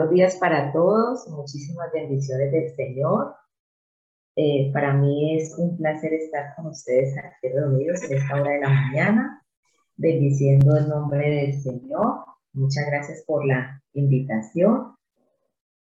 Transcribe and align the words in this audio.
Buenos 0.00 0.14
días 0.14 0.36
para 0.36 0.72
todos, 0.72 1.28
muchísimas 1.28 1.92
bendiciones 1.92 2.50
del 2.50 2.74
Señor. 2.74 3.34
Eh, 4.34 4.70
para 4.72 4.94
mí 4.94 5.36
es 5.36 5.54
un 5.58 5.76
placer 5.76 6.14
estar 6.14 6.54
con 6.56 6.68
ustedes 6.68 7.14
aquí 7.18 7.48
reunidos 7.52 8.02
en 8.04 8.16
esta 8.16 8.40
hora 8.40 8.50
de 8.50 8.60
la 8.60 8.70
mañana, 8.70 9.46
bendiciendo 9.98 10.74
el 10.78 10.88
nombre 10.88 11.28
del 11.28 11.52
Señor. 11.52 12.24
Muchas 12.54 12.86
gracias 12.86 13.22
por 13.26 13.44
la 13.44 13.82
invitación. 13.92 14.96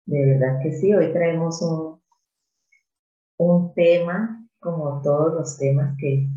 De 0.05 0.26
verdad 0.26 0.59
que 0.63 0.73
sí, 0.73 0.94
hoy 0.94 1.13
traemos 1.13 1.62
un, 1.62 2.02
un 3.38 3.73
tema, 3.73 4.45
como 4.59 5.02
todos 5.02 5.34
los 5.34 5.58
temas 5.58 5.95
que 5.98 6.27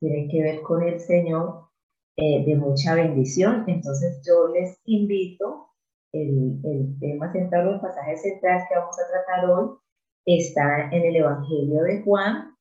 tienen 0.00 0.28
que 0.28 0.42
ver 0.42 0.60
con 0.60 0.82
el 0.82 1.00
Señor, 1.00 1.70
eh, 2.16 2.44
de 2.44 2.56
mucha 2.56 2.94
bendición. 2.94 3.64
Entonces 3.68 4.20
yo 4.22 4.48
les 4.48 4.78
invito 4.84 5.69
el, 6.12 6.98
tema 7.00 7.32
central 7.32 7.68
o 7.68 7.74
el 7.74 7.80
pasaje 7.80 8.16
central 8.16 8.66
que 8.68 8.78
vamos 8.78 8.96
a 8.98 9.08
tratar 9.08 9.50
hoy 9.50 9.76
está 10.26 10.88
en 10.90 11.04
el 11.04 11.16
Evangelio 11.16 11.82
de 11.82 12.02
Juan, 12.02 12.56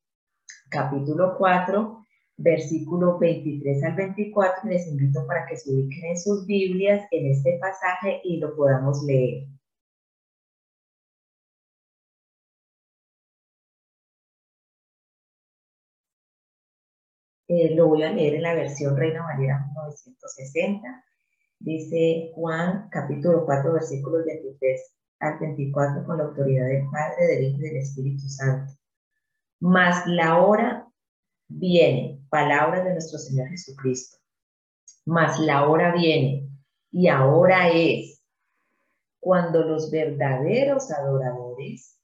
capítulo 0.70 1.36
4, 1.38 2.06
versículo 2.38 3.18
23 3.20 3.84
al 3.84 3.96
24. 3.96 4.70
Les 4.70 4.88
invito 4.88 5.26
para 5.28 5.46
que 5.48 5.58
se 5.58 5.72
ubiquen 5.72 6.06
en 6.12 6.18
sus 6.18 6.46
Biblias 6.46 7.06
en 7.12 7.32
este 7.32 7.58
pasaje 7.60 8.22
y 8.24 8.38
lo 8.38 8.56
podamos 8.56 9.04
leer. 9.04 9.48
Eh, 17.48 17.74
lo 17.76 17.88
voy 17.88 18.04
a 18.04 18.12
leer 18.12 18.36
en 18.36 18.44
la 18.44 18.54
versión 18.54 18.96
Reina 18.96 19.24
Valera 19.24 19.58
1960. 19.74 21.04
Dice 21.60 22.32
Juan 22.36 22.88
capítulo 22.90 23.46
4 23.46 23.74
versículos 23.74 24.24
23 24.26 24.96
al 25.20 25.40
24 25.40 26.06
con 26.06 26.18
la 26.18 26.24
autoridad 26.24 26.66
del 26.68 26.86
Padre, 26.90 27.28
del 27.28 27.44
Hijo 27.44 27.58
y 27.60 27.64
del 27.64 27.78
Espíritu 27.78 28.30
Santo. 28.30 28.74
Mas 29.60 30.08
la 30.08 30.38
hora 30.38 30.88
viene, 31.50 32.22
palabra 32.30 32.82
de 32.86 32.94
nuestro 32.94 33.20
Señor 33.20 33.50
Jesucristo. 33.50 34.18
Mas 35.06 35.38
la 35.40 35.68
hora 35.68 35.94
viene 35.94 36.50
y 36.92 37.10
ahora 37.10 37.70
es 37.70 38.24
cuando 39.20 39.66
los 39.66 39.92
verdaderos 39.92 40.90
adoradores 40.92 42.00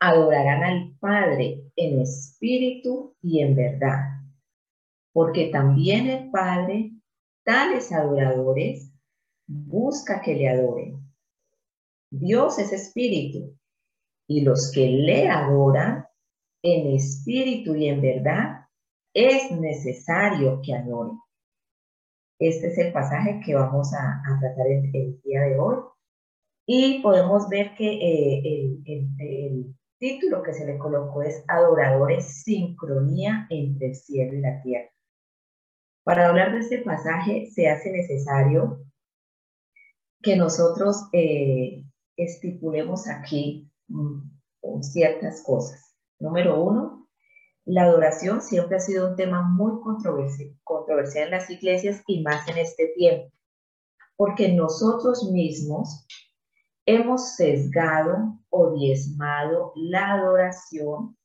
adorarán 0.00 0.64
al 0.64 0.96
Padre 0.98 1.62
en 1.76 2.00
espíritu 2.00 3.14
y 3.22 3.40
en 3.40 3.54
verdad. 3.54 4.00
Porque 5.12 5.50
también 5.50 6.08
el 6.08 6.30
Padre 6.32 6.99
tales 7.44 7.92
adoradores 7.92 8.92
busca 9.46 10.20
que 10.20 10.34
le 10.34 10.48
adoren. 10.48 11.00
Dios 12.10 12.58
es 12.58 12.72
espíritu 12.72 13.56
y 14.28 14.42
los 14.42 14.70
que 14.72 14.86
le 14.86 15.28
adoran 15.28 16.06
en 16.62 16.94
espíritu 16.94 17.74
y 17.74 17.88
en 17.88 18.00
verdad 18.00 18.66
es 19.14 19.50
necesario 19.50 20.60
que 20.64 20.74
adoren. 20.74 21.18
Este 22.38 22.68
es 22.68 22.78
el 22.78 22.92
pasaje 22.92 23.40
que 23.44 23.54
vamos 23.54 23.92
a, 23.92 24.22
tratar 24.40 24.66
el, 24.66 25.20
día 25.22 25.42
de 25.42 25.58
hoy. 25.58 25.76
Y 26.66 27.02
podemos 27.02 27.48
ver 27.48 27.74
que 27.74 27.86
eh, 27.86 28.78
el 29.18 29.74
título 29.98 30.42
que 30.42 30.54
se 30.54 30.64
le 30.64 30.78
colocó 30.78 31.22
es 31.22 31.44
Adoradores, 31.48 32.42
sincronía 32.42 33.46
entre 33.50 33.88
el 33.88 33.94
cielo 33.94 34.34
y 34.34 34.40
la 34.40 34.62
tierra. 34.62 34.90
Para 36.02 36.28
hablar 36.28 36.52
de 36.52 36.60
este 36.60 36.78
pasaje 36.78 37.46
se 37.52 37.68
hace 37.68 37.90
necesario 37.92 38.84
que 40.22 40.36
nosotros 40.36 41.08
eh, 41.12 41.84
estipulemos 42.16 43.08
aquí 43.08 43.70
mm, 43.88 44.82
ciertas 44.82 45.42
cosas. 45.42 45.94
Número 46.18 46.62
uno, 46.62 47.08
la 47.64 47.84
adoración 47.84 48.42
siempre 48.42 48.76
ha 48.76 48.80
sido 48.80 49.10
un 49.10 49.16
tema 49.16 49.42
muy 49.42 49.80
controversial, 49.82 51.24
en 51.24 51.30
las 51.30 51.50
iglesias 51.50 52.02
y 52.06 52.22
más 52.22 52.48
en 52.48 52.58
este 52.58 52.88
tiempo, 52.96 53.32
porque 54.16 54.52
nosotros 54.52 55.30
mismos 55.30 56.06
hemos 56.86 57.36
sesgado 57.36 58.38
o 58.48 58.72
diezmado 58.72 59.72
la 59.76 60.14
adoración 60.14 61.16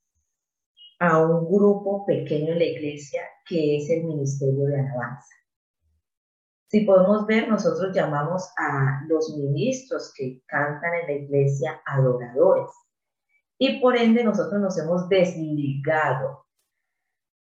a 1.06 1.20
un 1.20 1.46
grupo 1.46 2.06
pequeño 2.06 2.54
en 2.54 2.60
la 2.60 2.66
iglesia 2.66 3.22
que 3.48 3.78
es 3.78 3.90
el 3.90 4.06
ministerio 4.06 4.66
de 4.66 4.80
alabanza. 4.80 5.36
Si 6.68 6.82
podemos 6.82 7.26
ver, 7.28 7.48
nosotros 7.48 7.96
llamamos 7.96 8.50
a 8.58 9.02
los 9.08 9.38
ministros 9.38 10.12
que 10.18 10.42
cantan 10.48 10.94
en 11.02 11.08
la 11.08 11.14
iglesia 11.24 11.80
adoradores. 11.86 12.72
Y 13.58 13.80
por 13.80 13.96
ende 13.96 14.24
nosotros 14.24 14.60
nos 14.60 14.78
hemos 14.78 15.08
desligado 15.08 16.46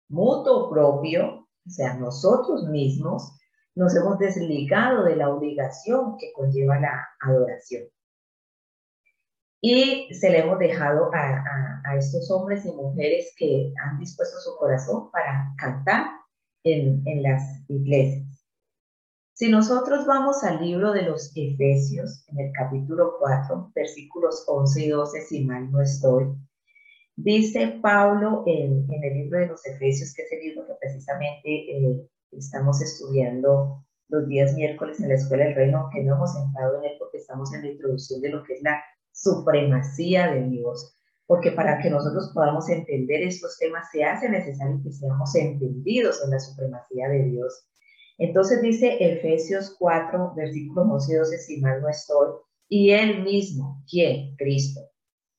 mutuo 0.08 0.70
propio, 0.70 1.48
o 1.66 1.70
sea, 1.70 1.94
nosotros 1.94 2.69
mismos 2.69 3.36
nos 3.75 3.96
hemos 3.96 4.19
desligado 4.19 5.04
de 5.04 5.16
la 5.16 5.31
obligación 5.31 6.16
que 6.19 6.32
conlleva 6.32 6.78
la 6.78 7.08
adoración 7.20 7.88
y 9.66 10.12
se 10.12 10.28
le 10.28 10.41
hemos 10.41 10.58
dejado 10.58 11.10
a, 11.14 11.97
estos 11.97 12.30
hombres 12.30 12.66
y 12.66 12.72
mujeres 12.72 13.32
que 13.38 13.72
han 13.82 13.98
dispuesto 13.98 14.38
su 14.41 14.56
corazón 14.58 15.10
para 15.10 15.54
cantar 15.56 16.04
en, 16.64 17.02
en 17.06 17.22
las 17.22 17.42
iglesias. 17.69 18.44
Si 19.32 19.48
nosotros 19.48 20.04
vamos 20.04 20.44
al 20.44 20.60
libro 20.60 20.92
de 20.92 21.02
los 21.02 21.32
Efesios, 21.34 22.26
en 22.28 22.41
el 22.41 22.52
capítulo 22.52 23.14
4, 23.19 23.72
versículos 23.75 24.44
11 24.47 24.84
y 24.84 24.88
12, 24.91 25.20
si 25.22 25.44
mal 25.47 25.70
no 25.72 25.81
estoy, 25.81 26.26
dice 27.16 27.78
Pablo 27.81 28.44
en, 28.46 28.86
en 28.92 29.02
el 29.02 29.14
libro 29.14 29.38
de 29.38 29.46
los 29.46 29.64
Efesios, 29.64 30.12
que 30.12 30.25
es 30.25 30.32
el 30.32 30.41
libro 30.41 30.66
que 30.66 30.75
precisamente 30.78 31.48
eh, 31.48 32.06
estamos 32.32 32.82
estudiando 32.82 33.82
los 34.08 34.28
días 34.28 34.52
miércoles 34.52 35.00
en 35.00 35.08
la 35.08 35.14
Escuela 35.14 35.44
del 35.46 35.54
Reino, 35.54 35.88
que 35.91 36.02
no 36.02 36.16
hemos 36.16 36.36
entrado 36.36 36.82
en 36.82 36.91
él 36.91 36.96
porque 36.98 37.16
estamos 37.16 37.54
en 37.54 37.62
la 37.62 37.69
introducción 37.69 38.20
de 38.20 38.28
lo 38.28 38.42
que 38.42 38.52
es 38.52 38.62
la 38.62 38.78
supremacía 39.14 40.32
de 40.32 40.48
Dios, 40.48 40.97
porque 41.26 41.52
para 41.52 41.80
que 41.80 41.88
nosotros 41.88 42.32
podamos 42.34 42.69
entender 42.69 43.22
estos 43.22 43.56
temas 43.58 43.88
se 43.91 44.04
hace 44.04 44.28
necesario 44.28 44.80
que 44.82 44.92
seamos 44.92 45.34
entendidos 45.34 46.22
en 46.25 46.30
la 46.32 46.41
supremacía 46.41 47.08
de 47.08 47.25
Dios. 47.30 47.66
Entonces 48.19 48.60
dice 48.60 48.97
Efesios 49.00 49.75
4, 49.78 50.34
versículos 50.36 50.86
11 50.91 51.12
y 51.12 51.16
12, 51.16 51.38
si 51.38 51.60
mal 51.60 51.80
no 51.80 51.88
estoy, 51.88 52.28
y 52.69 52.91
él 52.91 53.22
mismo, 53.22 53.82
¿quién? 53.88 54.36
Cristo, 54.36 54.80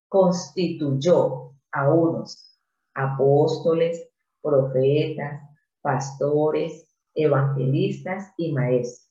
constituyó 0.07 1.53
a 1.71 1.93
unos 1.93 2.57
apóstoles, 2.93 4.09
profetas, 4.41 5.41
pastores, 5.81 6.87
evangelistas 7.13 8.33
y 8.37 8.53
maestros 8.53 9.04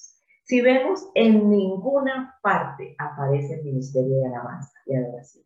si 0.45 0.61
vemos, 0.61 1.09
en 1.15 1.49
ninguna 1.49 2.39
parte 2.43 2.95
aparece 2.99 3.55
el 3.55 3.65
ministerio 3.65 4.17
de 4.17 4.27
alabanza 4.27 4.73
y 4.85 4.95
adoración. 4.95 5.45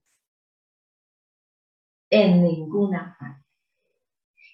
En 2.11 2.43
ninguna 2.43 3.17
parte. 3.19 3.45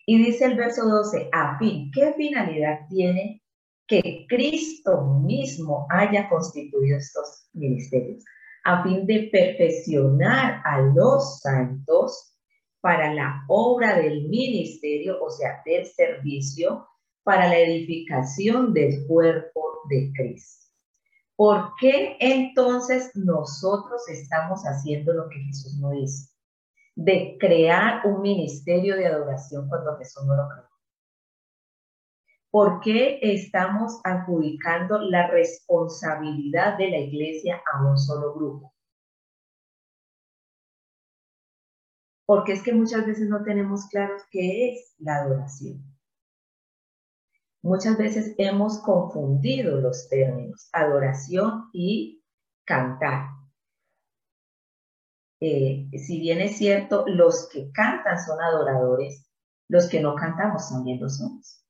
Y 0.07 0.23
dice 0.23 0.45
el 0.45 0.57
verso 0.57 0.87
12, 0.87 1.31
a 1.33 1.59
fin, 1.59 1.91
¿qué 1.95 2.13
finalidad 2.13 2.81
tiene 2.91 3.43
que 3.87 4.27
Cristo 4.29 5.21
mismo 5.25 5.87
haya 5.89 6.29
constituido 6.29 6.99
estos 6.99 7.49
ministerios? 7.55 8.23
A 8.65 8.83
fin 8.83 9.07
de 9.07 9.31
perfeccionar 9.33 10.61
a 10.65 10.81
los 10.81 11.41
santos 11.41 12.37
para 12.83 13.15
la 13.15 13.45
obra 13.49 13.97
del 13.97 14.29
ministerio, 14.29 15.23
o 15.23 15.31
sea, 15.31 15.63
del 15.65 15.87
servicio, 15.87 16.87
para 17.25 17.49
la 17.49 17.59
edificación 17.59 18.73
del 18.73 19.07
cuerpo 19.07 19.81
de 19.89 20.13
Cristo. 20.15 20.65
¿Por 21.37 21.73
qué 21.81 22.17
entonces 22.21 23.11
nosotros 23.15 24.09
estamos 24.09 24.63
haciendo 24.63 25.13
lo 25.15 25.29
que 25.29 25.41
Jesús 25.41 25.79
no 25.81 25.93
hizo? 25.93 26.31
De 26.95 27.37
crear 27.41 28.07
un 28.07 28.21
ministerio 28.21 28.95
de 28.97 29.07
adoración 29.07 29.69
cuando 29.69 29.97
Jesús 29.99 30.25
no 30.27 30.37
lo 30.37 30.49
creó. 30.49 30.69
¿Por 32.53 32.81
qué 32.81 33.19
estamos 33.21 34.01
adjudicando 34.05 35.01
la 35.01 35.27
responsabilidad 35.27 36.79
de 36.79 36.89
la 36.89 36.99
iglesia 36.99 37.61
a 37.73 37.85
un 37.85 37.99
solo 37.99 38.33
grupo? 38.33 38.73
Porque 42.27 42.53
es 42.53 42.63
que 42.63 42.73
muchas 42.73 43.05
veces 43.07 43.29
no 43.29 43.43
tenemos 43.43 43.87
claro 43.89 44.15
qué 44.31 44.71
es 44.73 44.95
la 44.99 45.17
adoración. 45.17 45.94
Muchas 47.65 47.97
veces 47.97 48.35
hemos 48.37 48.79
confundido 48.83 49.81
los 49.81 50.07
términos 50.11 50.69
adoración 50.71 51.71
y 51.73 52.23
cantar. 52.67 53.31
Eh, 55.41 55.89
si 55.97 56.21
bien 56.21 56.43
es 56.43 56.59
cierto, 56.59 57.07
los 57.07 57.49
que 57.51 57.73
cantan 57.73 58.23
son 58.23 58.39
adoradores, 58.43 59.27
los 59.71 59.89
que 59.89 60.03
no 60.03 60.15
cantamos 60.15 60.69
también 60.69 61.01
lo 61.01 61.09
somos. 61.09 61.65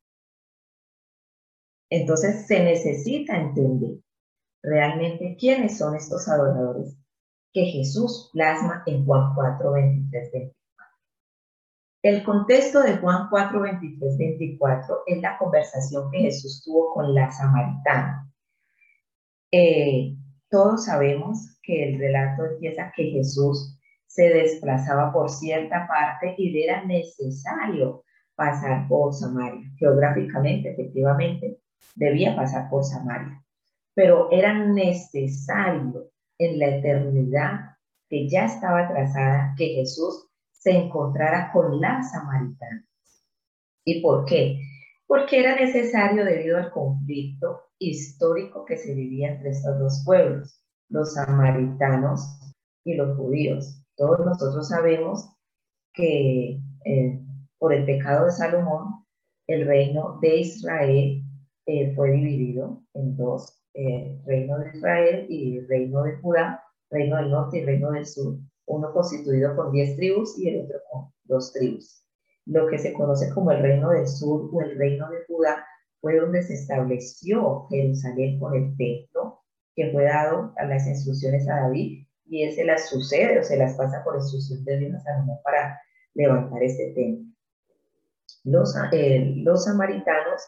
Entonces 1.88 2.44
se 2.48 2.64
necesita 2.64 3.36
entender 3.36 4.00
realmente 4.64 5.36
quiénes 5.38 5.78
son 5.78 5.94
estos 5.94 6.26
adoradores 6.26 6.96
que 7.52 7.66
Jesús 7.66 8.30
plasma 8.32 8.82
en 8.86 9.06
Juan 9.06 9.32
4, 9.36 9.72
23, 9.74 10.32
24. 10.32 10.63
El 12.04 12.22
contexto 12.22 12.82
de 12.82 12.98
Juan 12.98 13.28
4, 13.30 13.60
23, 13.62 14.18
24 14.18 15.04
es 15.06 15.22
la 15.22 15.38
conversación 15.38 16.10
que 16.10 16.18
Jesús 16.18 16.62
tuvo 16.62 16.92
con 16.92 17.14
la 17.14 17.30
samaritana. 17.32 18.30
Eh, 19.50 20.14
todos 20.50 20.84
sabemos 20.84 21.58
que 21.62 21.88
el 21.88 21.98
relato 21.98 22.44
empieza 22.44 22.92
que 22.94 23.04
Jesús 23.04 23.80
se 24.06 24.28
desplazaba 24.28 25.14
por 25.14 25.30
cierta 25.30 25.88
parte 25.88 26.34
y 26.36 26.62
era 26.62 26.84
necesario 26.84 28.04
pasar 28.34 28.86
por 28.86 29.14
Samaria. 29.14 29.66
Geográficamente, 29.78 30.72
efectivamente, 30.72 31.58
debía 31.94 32.36
pasar 32.36 32.68
por 32.68 32.84
Samaria, 32.84 33.42
pero 33.94 34.30
era 34.30 34.52
necesario 34.52 36.10
en 36.36 36.58
la 36.58 36.66
eternidad 36.66 37.60
que 38.10 38.28
ya 38.28 38.44
estaba 38.44 38.88
trazada 38.88 39.54
que 39.56 39.68
Jesús 39.68 40.28
se 40.64 40.70
encontrara 40.70 41.52
con 41.52 41.78
la 41.78 42.02
samaritana. 42.02 42.86
¿Y 43.84 44.00
por 44.00 44.24
qué? 44.24 44.58
Porque 45.06 45.40
era 45.40 45.56
necesario 45.56 46.24
debido 46.24 46.56
al 46.56 46.70
conflicto 46.70 47.64
histórico 47.78 48.64
que 48.64 48.78
se 48.78 48.94
vivía 48.94 49.32
entre 49.32 49.50
estos 49.50 49.78
dos 49.78 50.02
pueblos, 50.06 50.58
los 50.88 51.12
samaritanos 51.12 52.40
y 52.82 52.94
los 52.94 53.14
judíos. 53.14 53.84
Todos 53.94 54.24
nosotros 54.24 54.66
sabemos 54.68 55.28
que 55.92 56.58
eh, 56.86 57.20
por 57.58 57.74
el 57.74 57.84
pecado 57.84 58.24
de 58.24 58.32
Salomón, 58.32 59.04
el 59.46 59.66
reino 59.66 60.18
de 60.22 60.38
Israel 60.38 61.22
eh, 61.66 61.94
fue 61.94 62.10
dividido 62.12 62.82
en 62.94 63.14
dos, 63.18 63.60
eh, 63.74 64.18
reino 64.24 64.58
de 64.60 64.70
Israel 64.74 65.26
y 65.28 65.60
reino 65.60 66.04
de 66.04 66.16
Judá, 66.16 66.64
reino 66.90 67.16
del 67.16 67.30
norte 67.30 67.58
y 67.58 67.64
reino 67.66 67.90
del 67.90 68.06
sur, 68.06 68.38
uno 68.66 68.92
constituido 68.92 69.54
con 69.56 69.72
diez 69.72 69.96
tribus 69.96 70.38
y 70.38 70.48
el 70.48 70.64
otro 70.64 70.78
con 70.90 71.12
dos 71.24 71.52
tribus. 71.52 72.04
Lo 72.46 72.66
que 72.68 72.78
se 72.78 72.92
conoce 72.92 73.30
como 73.30 73.50
el 73.50 73.62
reino 73.62 73.90
del 73.90 74.06
sur 74.06 74.50
o 74.52 74.60
el 74.62 74.78
reino 74.78 75.08
de 75.10 75.24
Judá 75.26 75.64
fue 76.00 76.18
donde 76.18 76.42
se 76.42 76.54
estableció 76.54 77.66
Jerusalén 77.70 78.38
con 78.38 78.54
el 78.54 78.76
templo 78.76 79.40
que 79.74 79.90
fue 79.90 80.04
dado 80.04 80.52
a 80.56 80.66
las 80.66 80.86
instrucciones 80.86 81.48
a 81.48 81.62
David 81.62 82.06
y 82.26 82.42
él 82.42 82.52
se 82.52 82.64
las 82.64 82.88
sucede 82.88 83.38
o 83.38 83.42
se 83.42 83.56
las 83.56 83.74
pasa 83.74 84.02
por 84.04 84.16
instrucción 84.16 84.64
de 84.64 84.78
Dios 84.78 85.02
para 85.42 85.80
levantar 86.14 86.62
este 86.62 86.92
templo. 86.92 87.24
Los, 88.44 88.74
eh, 88.92 89.32
los 89.36 89.64
samaritanos 89.64 90.42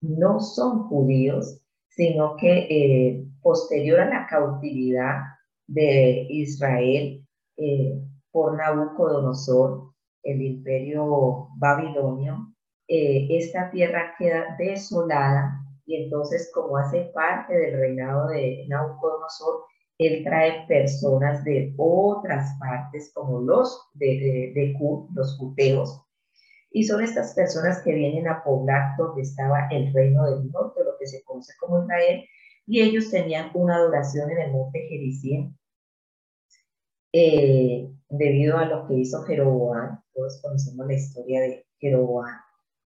no 0.00 0.40
son 0.40 0.84
judíos, 0.88 1.60
sino 1.88 2.36
que 2.36 2.66
eh, 2.70 3.24
posterior 3.42 4.00
a 4.00 4.08
la 4.08 4.26
cautividad 4.28 5.20
de 5.66 6.26
Israel 6.28 7.26
eh, 7.62 8.02
por 8.32 8.56
Nabucodonosor, 8.56 9.92
el 10.24 10.42
imperio 10.42 11.48
babilonio, 11.58 12.54
eh, 12.88 13.28
esta 13.30 13.70
tierra 13.70 14.14
queda 14.18 14.56
desolada 14.58 15.62
y 15.86 16.02
entonces 16.02 16.50
como 16.52 16.76
hace 16.76 17.10
parte 17.14 17.54
del 17.54 17.78
reinado 17.78 18.28
de 18.28 18.64
Nabucodonosor, 18.68 19.64
él 19.98 20.24
trae 20.24 20.66
personas 20.66 21.44
de 21.44 21.72
otras 21.76 22.56
partes 22.58 23.12
como 23.14 23.40
los 23.40 23.90
de, 23.94 24.52
de, 24.54 24.76
los 25.14 25.38
juteos, 25.38 26.04
y 26.72 26.84
son 26.84 27.02
estas 27.02 27.34
personas 27.34 27.82
que 27.84 27.92
vienen 27.94 28.26
a 28.26 28.42
poblar 28.42 28.96
donde 28.96 29.22
estaba 29.22 29.68
el 29.70 29.92
reino 29.92 30.24
del 30.24 30.50
norte, 30.50 30.82
lo 30.82 30.96
que 30.98 31.06
se 31.06 31.22
conoce 31.22 31.52
como 31.60 31.82
Israel, 31.82 32.24
y 32.66 32.80
ellos 32.80 33.10
tenían 33.10 33.50
una 33.54 33.76
adoración 33.76 34.30
en 34.30 34.40
el 34.40 34.52
monte 34.52 34.80
Jericín, 34.88 35.56
eh, 37.12 37.90
debido 38.08 38.58
a 38.58 38.66
lo 38.66 38.86
que 38.86 38.94
hizo 38.94 39.22
Jeroboam, 39.22 40.02
todos 40.14 40.40
conocemos 40.42 40.86
la 40.86 40.94
historia 40.94 41.40
de 41.40 41.66
Jeroboam, 41.78 42.40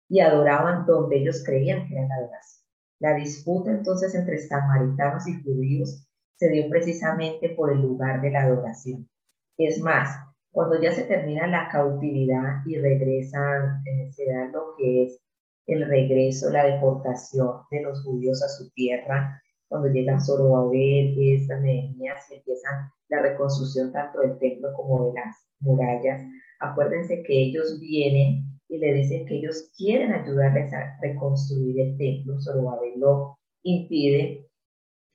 y 0.09 0.19
adoraban 0.19 0.85
donde 0.85 1.17
ellos 1.17 1.44
creían 1.45 1.88
que 1.88 1.95
era 1.95 2.07
la 2.07 2.15
adoración. 2.15 2.65
La 3.00 3.13
disputa 3.15 3.71
entonces 3.71 4.15
entre 4.15 4.38
samaritanos 4.38 5.27
y 5.27 5.41
judíos 5.41 6.07
se 6.38 6.50
dio 6.50 6.69
precisamente 6.69 7.50
por 7.50 7.71
el 7.71 7.81
lugar 7.81 8.21
de 8.21 8.31
la 8.31 8.44
adoración. 8.44 9.09
Es 9.57 9.79
más, 9.79 10.17
cuando 10.51 10.81
ya 10.81 10.91
se 10.91 11.03
termina 11.03 11.47
la 11.47 11.69
cautividad 11.69 12.65
y 12.65 12.77
regresan, 12.77 13.83
eh, 13.85 14.12
se 14.12 14.25
da 14.25 14.45
lo 14.47 14.75
que 14.77 15.03
es 15.03 15.19
el 15.67 15.88
regreso, 15.88 16.50
la 16.50 16.65
deportación 16.65 17.62
de 17.71 17.81
los 17.81 18.03
judíos 18.03 18.41
a 18.44 18.50
su 18.50 18.69
tierra, 18.71 19.41
cuando 19.67 19.89
llegan 19.89 20.21
Zorobabel, 20.21 21.15
esta 21.17 21.59
Nehemías 21.59 22.29
y 22.31 22.35
empiezan 22.35 22.89
la 23.09 23.21
reconstrucción 23.21 23.91
tanto 23.91 24.19
del 24.19 24.38
templo 24.39 24.73
como 24.75 25.07
de 25.07 25.13
las 25.13 25.35
murallas. 25.59 26.21
Acuérdense 26.59 27.23
que 27.23 27.33
ellos 27.33 27.79
vienen 27.79 28.45
y 28.67 28.77
le 28.77 28.94
dicen 28.94 29.25
que 29.25 29.38
ellos 29.38 29.71
quieren 29.77 30.13
ayudarles 30.13 30.73
a 30.73 30.97
reconstruir 31.01 31.79
el 31.79 31.97
templo, 31.97 32.39
Zorobabel 32.39 33.00
lo 33.00 33.38
impide. 33.63 34.47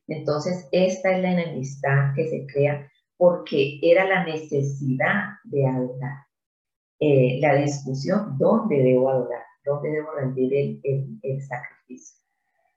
Entonces, 0.09 0.69
esta 0.73 1.17
es 1.17 1.23
la 1.23 1.33
enemistad 1.33 2.15
que 2.15 2.29
se 2.29 2.47
crea 2.47 2.91
porque 3.17 3.79
era 3.83 4.07
la 4.07 4.25
necesidad 4.25 5.35
de 5.45 5.67
adorar. 5.67 6.25
Eh, 7.01 7.39
la 7.41 7.55
discusión, 7.57 8.37
¿dónde 8.39 8.77
debo 8.77 9.11
adorar? 9.11 9.43
¿Dónde 9.65 9.91
debo 9.91 10.13
rendir 10.13 10.81
el, 10.83 11.43
sacrificio? 11.43 12.20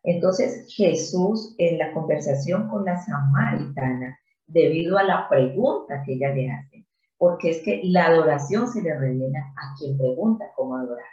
Entonces 0.04 0.68
Jesús 0.76 1.56
en 1.58 1.78
la 1.78 1.94
conversación 1.94 2.70
con 2.70 2.86
la 2.86 2.98
samaritana, 2.98 4.20
debido 4.46 4.98
a 4.98 5.04
la 5.04 5.30
pregunta 5.30 6.04
que 6.06 6.14
ella 6.14 6.30
le 6.30 6.52
hace, 6.52 6.86
porque 7.18 7.50
es 7.50 7.64
que 7.64 7.82
la 7.86 8.08
adoración 8.08 8.68
se 8.68 8.82
le 8.82 8.98
revela 8.98 9.54
a 9.56 9.76
quien 9.78 9.98
pregunta 9.98 10.52
cómo 10.56 10.76
adorar. 10.76 11.06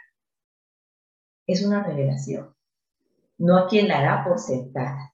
Es 1.47 1.65
una 1.65 1.83
revelación, 1.83 2.53
no 3.37 3.57
a 3.57 3.67
quien 3.67 3.87
la 3.87 4.03
da 4.03 4.23
por 4.23 4.39
sentada. 4.39 5.13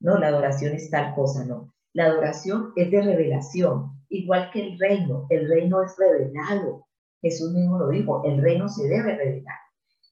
No, 0.00 0.18
la 0.18 0.28
adoración 0.28 0.74
es 0.74 0.90
tal 0.90 1.14
cosa, 1.14 1.44
no. 1.44 1.72
La 1.94 2.06
adoración 2.06 2.72
es 2.76 2.90
de 2.90 3.00
revelación, 3.00 4.04
igual 4.10 4.50
que 4.52 4.60
el 4.60 4.78
reino. 4.78 5.26
El 5.30 5.48
reino 5.48 5.82
es 5.82 5.96
revelado. 5.96 6.86
Jesús 7.22 7.52
mismo 7.52 7.78
lo 7.78 7.88
dijo, 7.88 8.22
el 8.24 8.42
reino 8.42 8.68
se 8.68 8.86
debe 8.86 9.16
revelar. 9.16 9.56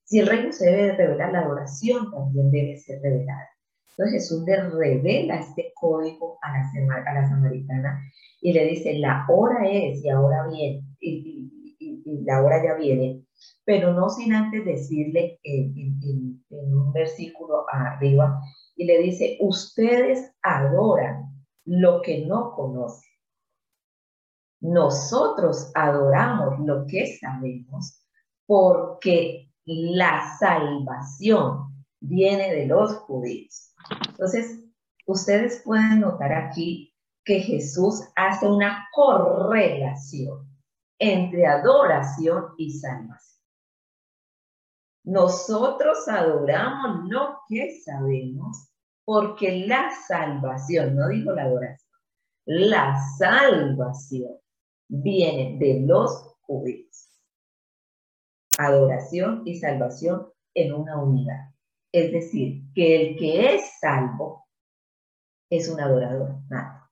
Si 0.05 0.19
el 0.19 0.27
reino 0.27 0.53
se 0.53 0.71
debe 0.71 0.97
revelar, 0.97 1.33
la 1.33 1.41
adoración 1.41 2.11
también 2.11 2.51
debe 2.51 2.77
ser 2.77 3.01
revelada. 3.03 3.49
Entonces 3.97 4.23
Jesús 4.23 4.45
le 4.45 4.57
revela 4.71 5.37
este 5.37 5.73
código 5.75 6.39
a 6.43 6.53
la, 6.53 7.29
samaritana 7.29 8.03
y 8.41 8.53
le 8.53 8.67
dice, 8.67 8.99
la 8.99 9.25
hora 9.29 9.69
es 9.71 10.05
y 10.05 10.09
ahora 10.09 10.47
viene, 10.49 10.83
y, 11.01 11.51
la 12.27 12.43
hora 12.43 12.63
ya 12.63 12.75
viene, 12.75 13.25
pero 13.65 13.93
no 13.93 14.09
sin 14.09 14.33
antes 14.33 14.65
decirle 14.65 15.39
en, 15.43 15.75
en 16.51 16.75
un 16.75 16.93
versículo 16.93 17.65
arriba, 17.71 18.41
y 18.77 18.85
le 18.85 18.99
dice, 18.99 19.39
ustedes 19.41 20.33
adoran 20.43 21.35
lo 21.65 22.03
que 22.03 22.27
no 22.27 22.53
conoce. 22.53 23.07
Nosotros 24.61 25.71
adoramos 25.75 26.59
lo 26.61 26.87
que 26.87 27.07
sabemos 27.19 28.03
porque 28.47 29.51
la 29.65 30.37
salvación 30.39 31.85
viene 32.01 32.55
de 32.55 32.67
los 32.67 32.97
judíos. 32.97 33.75
Entonces, 34.09 34.61
ustedes 35.07 35.63
pueden 35.65 36.01
notar 36.01 36.33
aquí 36.33 36.95
que 37.25 37.41
Jesús 37.41 38.03
hace 38.17 38.47
una 38.47 38.89
correlación 38.93 40.49
entre 40.99 41.47
adoración 41.47 42.55
y 42.59 42.79
salvación. 42.79 43.35
Nosotros 45.05 46.09
adoramos 46.09 47.09
lo 47.09 47.41
que 47.49 47.81
sabemos 47.85 48.71
porque 49.05 49.67
la 49.67 49.91
salvación, 50.07 50.97
no 50.97 51.09
digo 51.09 51.33
la 51.33 51.43
adoración, 51.43 51.91
la 52.47 52.99
salvación 53.19 54.39
viene 54.89 55.59
de 55.59 55.81
los 55.87 56.37
judíos. 56.41 57.11
Adoración 58.59 59.43
y 59.45 59.57
salvación 59.57 60.29
en 60.55 60.73
una 60.73 61.03
unidad. 61.03 61.51
Es 61.93 62.13
decir, 62.13 62.63
que 62.75 62.97
el 62.97 63.17
que 63.17 63.55
es 63.55 63.79
salvo 63.81 64.47
es 65.51 65.69
un 65.69 65.81
adorador 65.81 66.37
nato. 66.49 66.85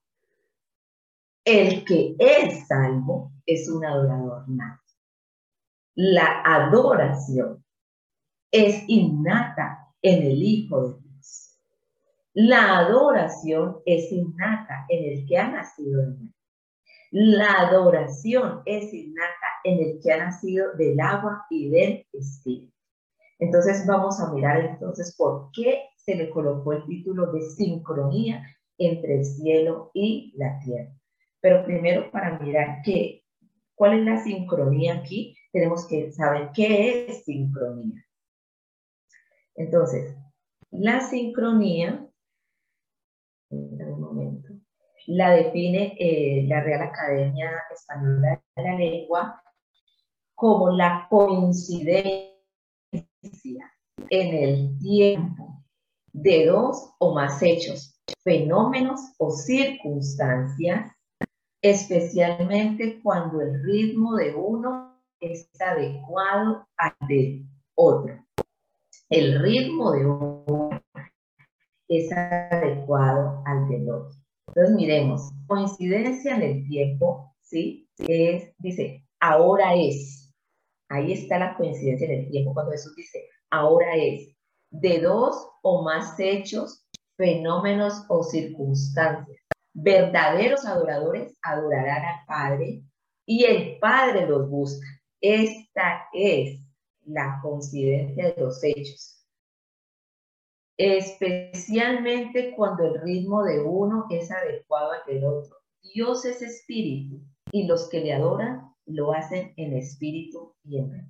El 1.45 1.83
que 1.83 2.15
es 2.19 2.67
salvo 2.67 3.31
es 3.45 3.69
un 3.69 3.85
adorador 3.85 4.47
nato. 4.47 4.81
La 5.95 6.41
adoración 6.45 7.63
es 8.51 8.83
innata 8.87 9.93
en 10.01 10.23
el 10.23 10.41
Hijo 10.41 10.87
de 10.87 11.03
la 12.35 12.79
adoración 12.79 13.77
es 13.85 14.11
innata 14.11 14.87
en 14.89 15.13
el 15.13 15.27
que 15.27 15.37
ha 15.37 15.49
nacido 15.49 16.01
de 16.01 16.07
nuevo. 16.07 16.32
La 17.15 17.67
adoración 17.67 18.63
es 18.65 18.91
innata 18.91 19.47
en 19.63 19.77
el 19.77 19.99
que 20.01 20.11
ha 20.11 20.17
nacido 20.17 20.73
del 20.73 20.99
agua 20.99 21.45
y 21.51 21.69
del 21.69 22.07
espíritu. 22.11 22.73
Entonces 23.37 23.85
vamos 23.85 24.19
a 24.19 24.33
mirar 24.33 24.65
entonces 24.65 25.15
por 25.15 25.51
qué 25.51 25.89
se 25.95 26.15
le 26.15 26.31
colocó 26.31 26.73
el 26.73 26.83
título 26.85 27.31
de 27.31 27.43
sincronía 27.43 28.43
entre 28.79 29.19
el 29.19 29.25
cielo 29.25 29.91
y 29.93 30.33
la 30.37 30.57
tierra. 30.57 30.91
Pero 31.39 31.63
primero 31.63 32.09
para 32.09 32.39
mirar 32.39 32.81
qué, 32.83 33.23
cuál 33.75 33.99
es 33.99 34.05
la 34.05 34.23
sincronía 34.23 34.95
aquí, 34.95 35.37
tenemos 35.51 35.87
que 35.87 36.11
saber 36.13 36.49
qué 36.55 37.05
es 37.05 37.25
sincronía. 37.25 38.03
Entonces, 39.53 40.15
la 40.71 41.01
sincronía, 41.01 42.02
la 45.07 45.31
define 45.31 45.95
eh, 45.99 46.45
la 46.47 46.61
Real 46.61 46.83
Academia 46.83 47.51
Española 47.73 48.41
de 48.55 48.63
la 48.63 48.75
Lengua 48.75 49.43
como 50.35 50.69
la 50.71 51.07
coincidencia 51.09 52.33
en 54.09 54.35
el 54.35 54.77
tiempo 54.79 55.63
de 56.11 56.45
dos 56.45 56.93
o 56.99 57.13
más 57.13 57.41
hechos, 57.41 57.99
fenómenos 58.23 58.99
o 59.17 59.31
circunstancias, 59.31 60.91
especialmente 61.61 63.01
cuando 63.01 63.41
el 63.41 63.63
ritmo 63.63 64.15
de 64.15 64.35
uno 64.35 65.01
es 65.19 65.49
adecuado 65.59 66.67
al 66.77 66.93
de 67.07 67.45
otro. 67.75 68.23
El 69.09 69.41
ritmo 69.41 69.91
de 69.91 70.05
uno 70.05 70.69
es 71.87 72.11
adecuado 72.11 73.43
al 73.45 73.67
del 73.69 73.89
otro. 73.89 74.22
Entonces, 74.47 74.75
miremos, 74.75 75.31
coincidencia 75.47 76.35
en 76.35 76.41
el 76.41 76.67
tiempo, 76.67 77.33
¿sí? 77.41 77.89
Es, 77.97 78.53
dice, 78.59 79.05
ahora 79.19 79.75
es. 79.75 80.31
Ahí 80.89 81.13
está 81.13 81.39
la 81.39 81.55
coincidencia 81.55 82.05
en 82.07 82.19
el 82.19 82.29
tiempo 82.29 82.53
cuando 82.53 82.71
Jesús 82.71 82.95
dice, 82.95 83.23
ahora 83.49 83.95
es. 83.95 84.29
De 84.69 84.99
dos 84.99 85.49
o 85.61 85.83
más 85.83 86.19
hechos, 86.19 86.85
fenómenos 87.15 88.05
o 88.09 88.23
circunstancias. 88.23 89.37
Verdaderos 89.73 90.65
adoradores 90.65 91.35
adorarán 91.41 92.03
al 92.05 92.25
Padre 92.27 92.83
y 93.25 93.45
el 93.45 93.79
Padre 93.79 94.27
los 94.27 94.49
busca. 94.49 94.85
Esta 95.21 96.05
es 96.13 96.59
la 97.05 97.39
coincidencia 97.41 98.33
de 98.33 98.41
los 98.41 98.63
hechos 98.63 99.22
especialmente 100.77 102.53
cuando 102.55 102.85
el 102.85 103.01
ritmo 103.01 103.43
de 103.43 103.61
uno 103.61 104.05
es 104.09 104.31
adecuado 104.31 104.91
al 104.91 105.01
del 105.05 105.25
otro. 105.25 105.57
Dios 105.93 106.25
es 106.25 106.41
espíritu 106.41 107.21
y 107.51 107.67
los 107.67 107.89
que 107.89 108.01
le 108.01 108.13
adoran 108.13 108.73
lo 108.85 109.13
hacen 109.13 109.53
en 109.57 109.73
espíritu 109.73 110.55
y 110.63 110.79
en 110.79 110.89
verdad. 110.89 111.09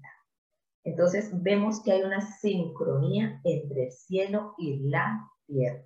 Entonces 0.84 1.32
vemos 1.41 1.82
que 1.82 1.93
hay 1.93 2.01
una 2.01 2.22
sincronía 2.22 3.39
entre 3.43 3.86
el 3.86 3.91
cielo 3.91 4.53
y 4.58 4.89
la 4.89 5.29
tierra. 5.48 5.84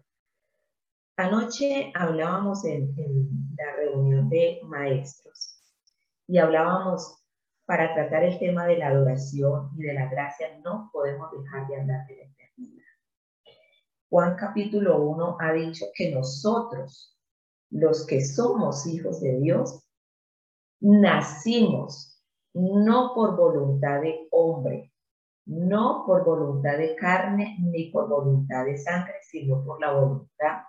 Anoche 1.17 1.91
hablábamos 1.96 2.65
en, 2.65 2.93
la 3.57 3.75
reunión 3.75 4.29
de 4.29 4.60
maestros 4.63 5.62
y 6.27 6.38
hablábamos 6.38 7.24
para 7.65 7.93
tratar 7.93 8.24
el 8.24 8.39
tema 8.39 8.65
de 8.65 8.77
la 8.77 8.88
adoración 8.88 9.72
y 9.77 9.84
de 9.84 9.93
la 9.93 10.10
gracia, 10.10 10.57
no 10.63 10.89
podemos 10.93 11.29
dejar 11.31 11.67
de 11.67 11.81
hablar 11.81 12.07
de 12.07 12.17
la. 12.17 12.37
Juan 14.10 14.38
capítulo 14.38 15.02
1 15.04 15.38
ha 15.40 15.52
dicho 15.52 15.86
que 15.94 16.12
nosotros, 16.12 17.18
los 17.70 18.06
que 18.06 18.24
somos 18.24 18.88
hijos 18.88 19.20
de 19.20 19.38
Dios, 19.40 19.84
nacimos 20.80 22.22
no 22.54 23.14
por 23.14 23.36
voluntad 23.36 24.02
de 24.02 24.28
hombre, 24.32 24.94
no 25.46 26.04
por 26.06 26.24
voluntad 26.24 26.78
de 26.78 26.96
carne 26.96 27.58
ni 27.60 27.92
por 27.92 28.08
voluntad 28.08 28.66
de 28.66 28.78
sangre, 28.78 29.16
sino 29.30 29.64
por 29.66 29.82
la 29.82 29.92
voluntad 29.92 30.64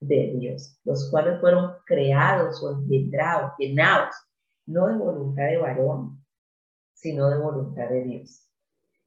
de 0.00 0.34
Dios, 0.38 0.80
los 0.84 1.08
cuales 1.10 1.40
fueron 1.40 1.74
creados 1.86 2.60
o 2.62 2.72
engendrados, 2.72 3.52
llenados, 3.58 4.14
no 4.66 4.88
de 4.88 4.96
voluntad 4.96 5.44
de 5.44 5.58
varón, 5.58 6.24
sino 6.92 7.30
de 7.30 7.38
voluntad 7.38 7.88
de 7.88 8.02
Dios. 8.02 8.49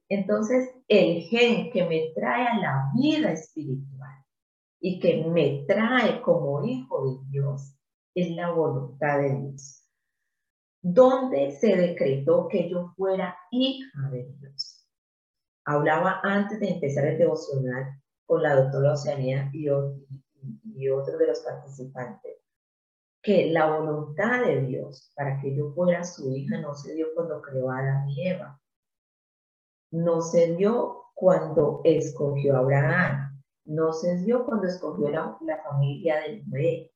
Entonces, 0.08 0.70
el 0.88 1.22
gen 1.22 1.70
que 1.70 1.84
me 1.86 2.12
trae 2.14 2.46
a 2.46 2.58
la 2.58 2.92
vida 2.94 3.32
espiritual 3.32 4.24
y 4.80 5.00
que 5.00 5.24
me 5.24 5.64
trae 5.66 6.20
como 6.20 6.64
hijo 6.64 7.04
de 7.04 7.30
Dios 7.30 7.74
es 8.14 8.30
la 8.30 8.50
voluntad 8.50 9.18
de 9.18 9.34
Dios. 9.34 9.88
Donde 10.82 11.52
se 11.52 11.74
decretó 11.76 12.48
que 12.48 12.68
yo 12.68 12.92
fuera 12.96 13.36
hija 13.50 14.10
de 14.10 14.30
Dios. 14.38 14.86
Hablaba 15.64 16.20
antes 16.22 16.60
de 16.60 16.68
empezar 16.68 17.06
el 17.06 17.18
devocional 17.18 17.98
con 18.26 18.42
la 18.42 18.54
doctora 18.54 18.92
Oceanía 18.92 19.50
y, 19.54 19.68
y 19.68 20.88
otro 20.90 21.16
de 21.16 21.28
los 21.28 21.40
participantes, 21.40 22.36
que 23.22 23.50
la 23.50 23.78
voluntad 23.78 24.44
de 24.44 24.60
Dios 24.66 25.10
para 25.16 25.40
que 25.40 25.56
yo 25.56 25.72
fuera 25.72 26.04
su 26.04 26.30
hija 26.36 26.60
no 26.60 26.74
se 26.74 26.94
dio 26.94 27.06
cuando 27.14 27.40
creó 27.40 27.70
a 27.70 27.78
Adán 27.78 28.10
y 28.10 28.28
Eva, 28.28 28.60
no 29.94 30.20
se 30.20 30.56
dio 30.56 31.04
cuando 31.14 31.80
escogió 31.84 32.56
a 32.56 32.58
Abraham, 32.58 33.40
no 33.64 33.92
se 33.92 34.16
dio 34.24 34.44
cuando 34.44 34.66
escogió 34.66 35.08
la, 35.08 35.38
familia 35.68 36.20
del 36.22 36.42
rey, 36.50 36.90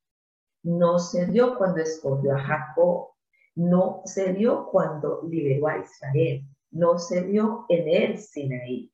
no 0.63 0.99
se 0.99 1.25
dio 1.27 1.57
cuando 1.57 1.79
escogió 1.79 2.35
a 2.35 2.39
Jacob, 2.39 3.07
no 3.55 4.01
se 4.03 4.33
dio 4.33 4.67
cuando 4.69 5.21
liberó 5.29 5.67
a 5.67 5.77
Israel, 5.77 6.43
no 6.71 6.99
se 6.99 7.23
dio 7.23 7.65
en 7.69 7.87
el 7.87 8.17
Sinaí. 8.17 8.91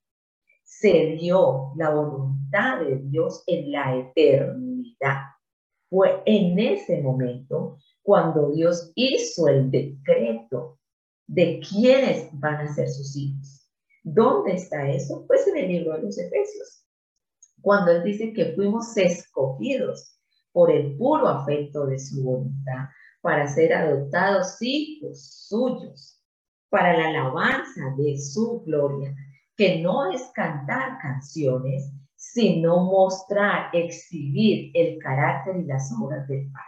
Se 0.64 1.18
dio 1.20 1.72
la 1.76 1.90
voluntad 1.90 2.82
de 2.82 2.98
Dios 2.98 3.44
en 3.48 3.72
la 3.72 3.96
eternidad. 3.98 5.22
Fue 5.90 6.22
en 6.28 6.60
ese 6.60 7.02
momento 7.02 7.80
cuando 8.04 8.52
Dios 8.52 8.92
hizo 8.94 9.48
el 9.48 9.72
decreto 9.72 10.78
de 11.26 11.60
quiénes 11.68 12.30
van 12.34 12.68
a 12.68 12.74
ser 12.76 12.88
sus 12.88 13.16
hijos. 13.16 13.65
¿Dónde 14.08 14.54
está 14.54 14.88
eso? 14.88 15.26
Pues 15.26 15.48
en 15.48 15.58
el 15.58 15.68
libro 15.68 15.96
de 15.96 16.04
los 16.04 16.16
Efesios, 16.20 16.86
cuando 17.60 17.92
él 17.92 18.04
dice 18.04 18.34
que 18.34 18.54
fuimos 18.54 18.96
escogidos 18.96 20.16
por 20.52 20.70
el 20.70 20.96
puro 20.96 21.28
afecto 21.28 21.88
de 21.88 21.98
su 21.98 22.24
voluntad 22.24 22.90
para 23.22 23.48
ser 23.48 23.74
adoptados 23.74 24.58
hijos 24.62 25.48
suyos, 25.48 26.22
para 26.70 26.96
la 26.96 27.08
alabanza 27.08 27.82
de 27.98 28.16
su 28.20 28.62
gloria, 28.64 29.12
que 29.58 29.82
no 29.82 30.12
es 30.12 30.22
cantar 30.36 31.00
canciones, 31.02 31.92
sino 32.16 32.84
mostrar, 32.84 33.72
exhibir 33.74 34.70
el 34.76 35.00
carácter 35.00 35.56
y 35.58 35.66
las 35.66 35.92
obras 36.00 36.28
del 36.28 36.52
Padre. 36.52 36.68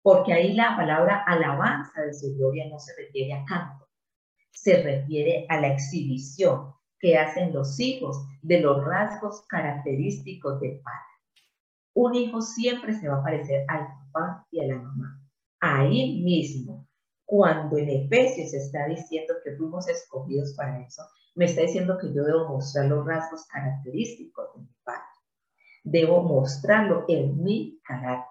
Porque 0.00 0.32
ahí 0.32 0.52
la 0.52 0.76
palabra 0.76 1.24
alabanza 1.26 2.02
de 2.02 2.14
su 2.14 2.36
gloria 2.36 2.68
no 2.70 2.78
se 2.78 2.92
refiere 2.96 3.32
a 3.32 3.44
canto, 3.46 3.81
se 4.52 4.82
refiere 4.82 5.46
a 5.48 5.60
la 5.60 5.68
exhibición 5.68 6.72
que 6.98 7.18
hacen 7.18 7.52
los 7.52 7.80
hijos 7.80 8.16
de 8.42 8.60
los 8.60 8.84
rasgos 8.84 9.42
característicos 9.48 10.60
del 10.60 10.80
padre. 10.80 11.12
Un 11.94 12.14
hijo 12.14 12.40
siempre 12.40 12.94
se 12.94 13.08
va 13.08 13.18
a 13.18 13.22
parecer 13.24 13.64
al 13.68 13.86
papá 13.86 14.46
y 14.50 14.60
a 14.60 14.68
la 14.68 14.76
mamá. 14.76 15.20
Ahí 15.60 16.22
mismo, 16.22 16.88
cuando 17.24 17.76
en 17.76 17.88
Efesios 17.88 18.54
está 18.54 18.86
diciendo 18.86 19.34
que 19.44 19.56
fuimos 19.56 19.88
escogidos 19.88 20.54
para 20.54 20.80
eso, 20.80 21.02
me 21.34 21.46
está 21.46 21.62
diciendo 21.62 21.98
que 21.98 22.12
yo 22.12 22.24
debo 22.24 22.48
mostrar 22.48 22.86
los 22.86 23.06
rasgos 23.06 23.46
característicos 23.46 24.54
de 24.54 24.60
mi 24.62 24.68
padre. 24.84 25.02
Debo 25.84 26.22
mostrarlo 26.22 27.04
en 27.08 27.42
mi 27.42 27.80
carácter. 27.84 28.28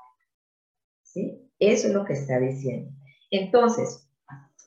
¿Sí? 1.01 1.51
Eso 1.60 1.88
es 1.88 1.94
lo 1.94 2.06
que 2.06 2.13
está 2.13 2.40
diciendo. 2.40 2.92
Entonces, 3.32 4.11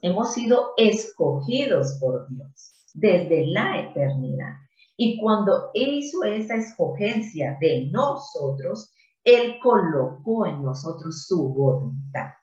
Hemos 0.04 0.34
sido 0.34 0.74
escogidos 0.76 1.96
por 1.98 2.28
Dios 2.28 2.74
desde 2.92 3.46
la 3.46 3.80
eternidad. 3.80 4.52
Y 4.98 5.18
cuando 5.18 5.70
hizo 5.72 6.24
esa 6.24 6.56
escogencia 6.56 7.56
de 7.58 7.86
nosotros, 7.90 8.92
Él 9.24 9.58
colocó 9.62 10.44
en 10.44 10.62
nosotros 10.62 11.24
su 11.26 11.48
voluntad. 11.54 12.34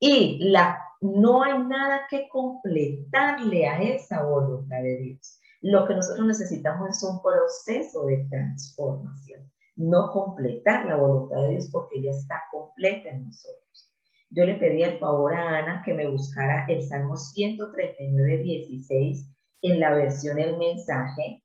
Y 0.00 0.50
la, 0.50 0.82
no 1.00 1.44
hay 1.44 1.62
nada 1.62 2.08
que 2.10 2.28
completarle 2.28 3.68
a 3.68 3.80
esa 3.80 4.24
voluntad 4.24 4.82
de 4.82 4.96
Dios. 4.96 5.38
Lo 5.60 5.86
que 5.86 5.94
nosotros 5.94 6.26
necesitamos 6.26 6.88
es 6.88 7.04
un 7.04 7.22
proceso 7.22 8.06
de 8.06 8.26
transformación, 8.28 9.48
no 9.76 10.10
completar 10.10 10.86
la 10.86 10.96
voluntad 10.96 11.40
de 11.42 11.50
Dios 11.50 11.68
porque 11.70 12.02
ya 12.02 12.10
está 12.10 12.42
completa 12.50 13.10
en 13.10 13.26
nosotros 13.26 13.91
yo 14.34 14.46
le 14.46 14.54
pedí 14.54 14.82
el 14.82 14.98
favor 14.98 15.34
a 15.34 15.58
Ana 15.58 15.82
que 15.84 15.92
me 15.92 16.08
buscara 16.08 16.64
el 16.66 16.82
Salmo 16.82 17.16
139, 17.16 18.38
16 18.42 19.30
en 19.60 19.80
la 19.80 19.94
versión 19.94 20.36
del 20.36 20.56
mensaje, 20.56 21.42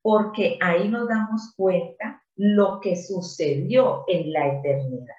porque 0.00 0.58
ahí 0.62 0.88
nos 0.88 1.08
damos 1.08 1.52
cuenta 1.56 2.22
lo 2.36 2.80
que 2.80 2.96
sucedió 2.96 4.04
en 4.08 4.32
la 4.32 4.48
eternidad. 4.48 5.14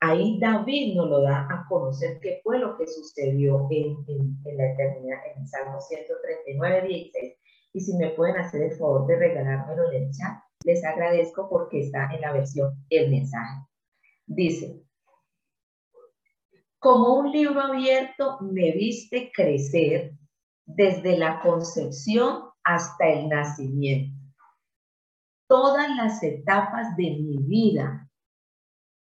Ahí 0.00 0.38
David 0.38 0.94
nos 0.94 1.10
lo 1.10 1.22
da 1.22 1.48
a 1.50 1.66
conocer 1.68 2.20
qué 2.20 2.40
fue 2.44 2.58
lo 2.60 2.76
que 2.78 2.86
sucedió 2.86 3.66
en, 3.70 3.96
en 4.06 4.56
la 4.56 4.72
eternidad, 4.72 5.18
en 5.34 5.42
el 5.42 5.48
Salmo 5.48 5.80
139, 5.80 6.88
16. 6.88 7.34
Y 7.72 7.80
si 7.80 7.96
me 7.96 8.10
pueden 8.10 8.36
hacer 8.36 8.62
el 8.62 8.72
favor 8.78 9.06
de 9.06 9.16
regalármelo 9.16 9.90
en 9.92 10.04
el 10.04 10.10
chat, 10.12 10.38
les 10.64 10.84
agradezco 10.84 11.48
porque 11.48 11.80
está 11.80 12.08
en 12.14 12.20
la 12.20 12.32
versión 12.32 12.72
El 12.88 13.10
mensaje. 13.10 13.66
Dice, 14.26 14.82
como 16.80 17.14
un 17.18 17.30
libro 17.30 17.60
abierto 17.60 18.38
me 18.40 18.72
viste 18.72 19.30
crecer 19.34 20.12
desde 20.64 21.18
la 21.18 21.40
concepción 21.40 22.44
hasta 22.64 23.06
el 23.06 23.28
nacimiento. 23.28 24.18
Todas 25.46 25.94
las 25.94 26.22
etapas 26.22 26.96
de 26.96 27.10
mi 27.20 27.36
vida, 27.36 28.10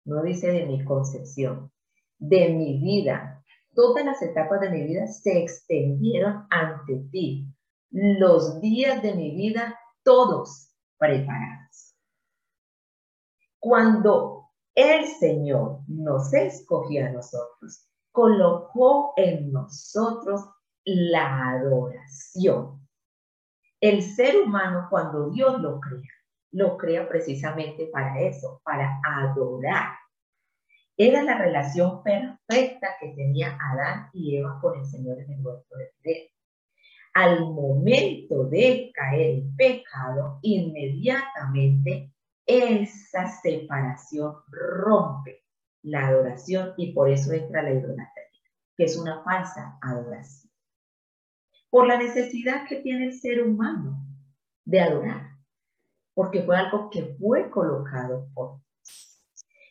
no 0.04 0.22
dice 0.22 0.52
de 0.52 0.64
mi 0.64 0.84
concepción, 0.84 1.72
de 2.18 2.50
mi 2.50 2.78
vida, 2.78 3.42
todas 3.74 4.04
las 4.04 4.22
etapas 4.22 4.60
de 4.60 4.70
mi 4.70 4.84
vida 4.84 5.08
se 5.08 5.42
extendieron 5.42 6.46
ante 6.50 7.08
ti. 7.10 7.48
Los 7.90 8.60
días 8.60 9.02
de 9.02 9.14
mi 9.14 9.34
vida, 9.34 9.76
todos 10.04 10.72
preparados. 10.98 11.96
Cuando 13.58 14.35
el 14.76 15.06
Señor 15.06 15.80
nos 15.88 16.32
escogió 16.34 17.06
a 17.06 17.08
nosotros, 17.08 17.88
colocó 18.12 19.14
en 19.16 19.50
nosotros 19.50 20.42
la 20.84 21.52
adoración. 21.52 22.86
El 23.80 24.02
ser 24.02 24.36
humano, 24.36 24.86
cuando 24.90 25.30
Dios 25.30 25.60
lo 25.60 25.80
crea, 25.80 26.12
lo 26.52 26.76
crea 26.76 27.08
precisamente 27.08 27.88
para 27.90 28.20
eso, 28.20 28.60
para 28.64 29.00
adorar. 29.02 29.94
Era 30.98 31.22
la 31.22 31.38
relación 31.38 32.02
perfecta 32.02 32.96
que 33.00 33.08
tenía 33.14 33.58
Adán 33.58 34.10
y 34.12 34.36
Eva 34.36 34.58
con 34.60 34.78
el 34.78 34.84
Señor 34.84 35.18
en 35.20 35.32
el 35.32 35.44
huerto 35.44 35.74
de 35.74 35.90
Edén. 36.02 36.28
Al 37.14 37.40
momento 37.40 38.44
de 38.44 38.90
caer 38.94 39.36
en 39.36 39.56
pecado, 39.56 40.38
inmediatamente 40.42 42.12
esa 42.46 43.28
separación 43.28 44.36
rompe 44.48 45.44
la 45.82 46.08
adoración 46.08 46.74
y 46.76 46.92
por 46.92 47.10
eso 47.10 47.32
entra 47.32 47.62
la 47.62 47.72
idolatría, 47.72 48.24
que 48.76 48.84
es 48.84 48.96
una 48.96 49.22
falsa 49.22 49.78
adoración. 49.82 50.52
Por 51.70 51.86
la 51.86 51.98
necesidad 51.98 52.66
que 52.68 52.76
tiene 52.76 53.06
el 53.06 53.18
ser 53.18 53.42
humano 53.42 53.98
de 54.64 54.80
adorar, 54.80 55.30
porque 56.14 56.42
fue 56.42 56.56
algo 56.56 56.90
que 56.90 57.16
fue 57.18 57.50
colocado 57.50 58.28
por 58.34 58.58
Dios. 58.58 59.22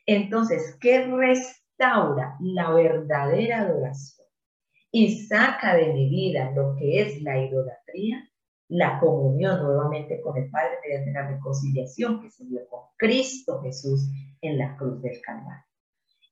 Entonces, 0.05 0.77
¿qué 0.79 1.08
restaura 1.08 2.38
la 2.39 2.72
verdadera 2.72 3.62
adoración 3.62 4.27
y 4.91 5.25
saca 5.25 5.75
de 5.75 5.91
mi 5.94 6.10
vida 6.10 6.51
lo 6.51 6.75
que 6.75 7.01
es 7.01 7.22
la 7.22 7.44
idolatría? 7.44 8.29
La 8.67 9.00
comunión 9.00 9.62
nuevamente 9.62 10.22
con 10.22 10.38
el 10.38 10.50
Padre 10.50 10.77
mediante 10.84 11.12
la 11.12 11.27
reconciliación 11.29 12.22
que 12.22 12.31
se 12.31 12.45
dio 12.45 12.67
con 12.69 12.81
Cristo 12.98 13.62
Jesús 13.62 14.10
en 14.41 14.57
la 14.57 14.75
cruz 14.75 15.01
del 15.01 15.22
Calvario. 15.22 15.65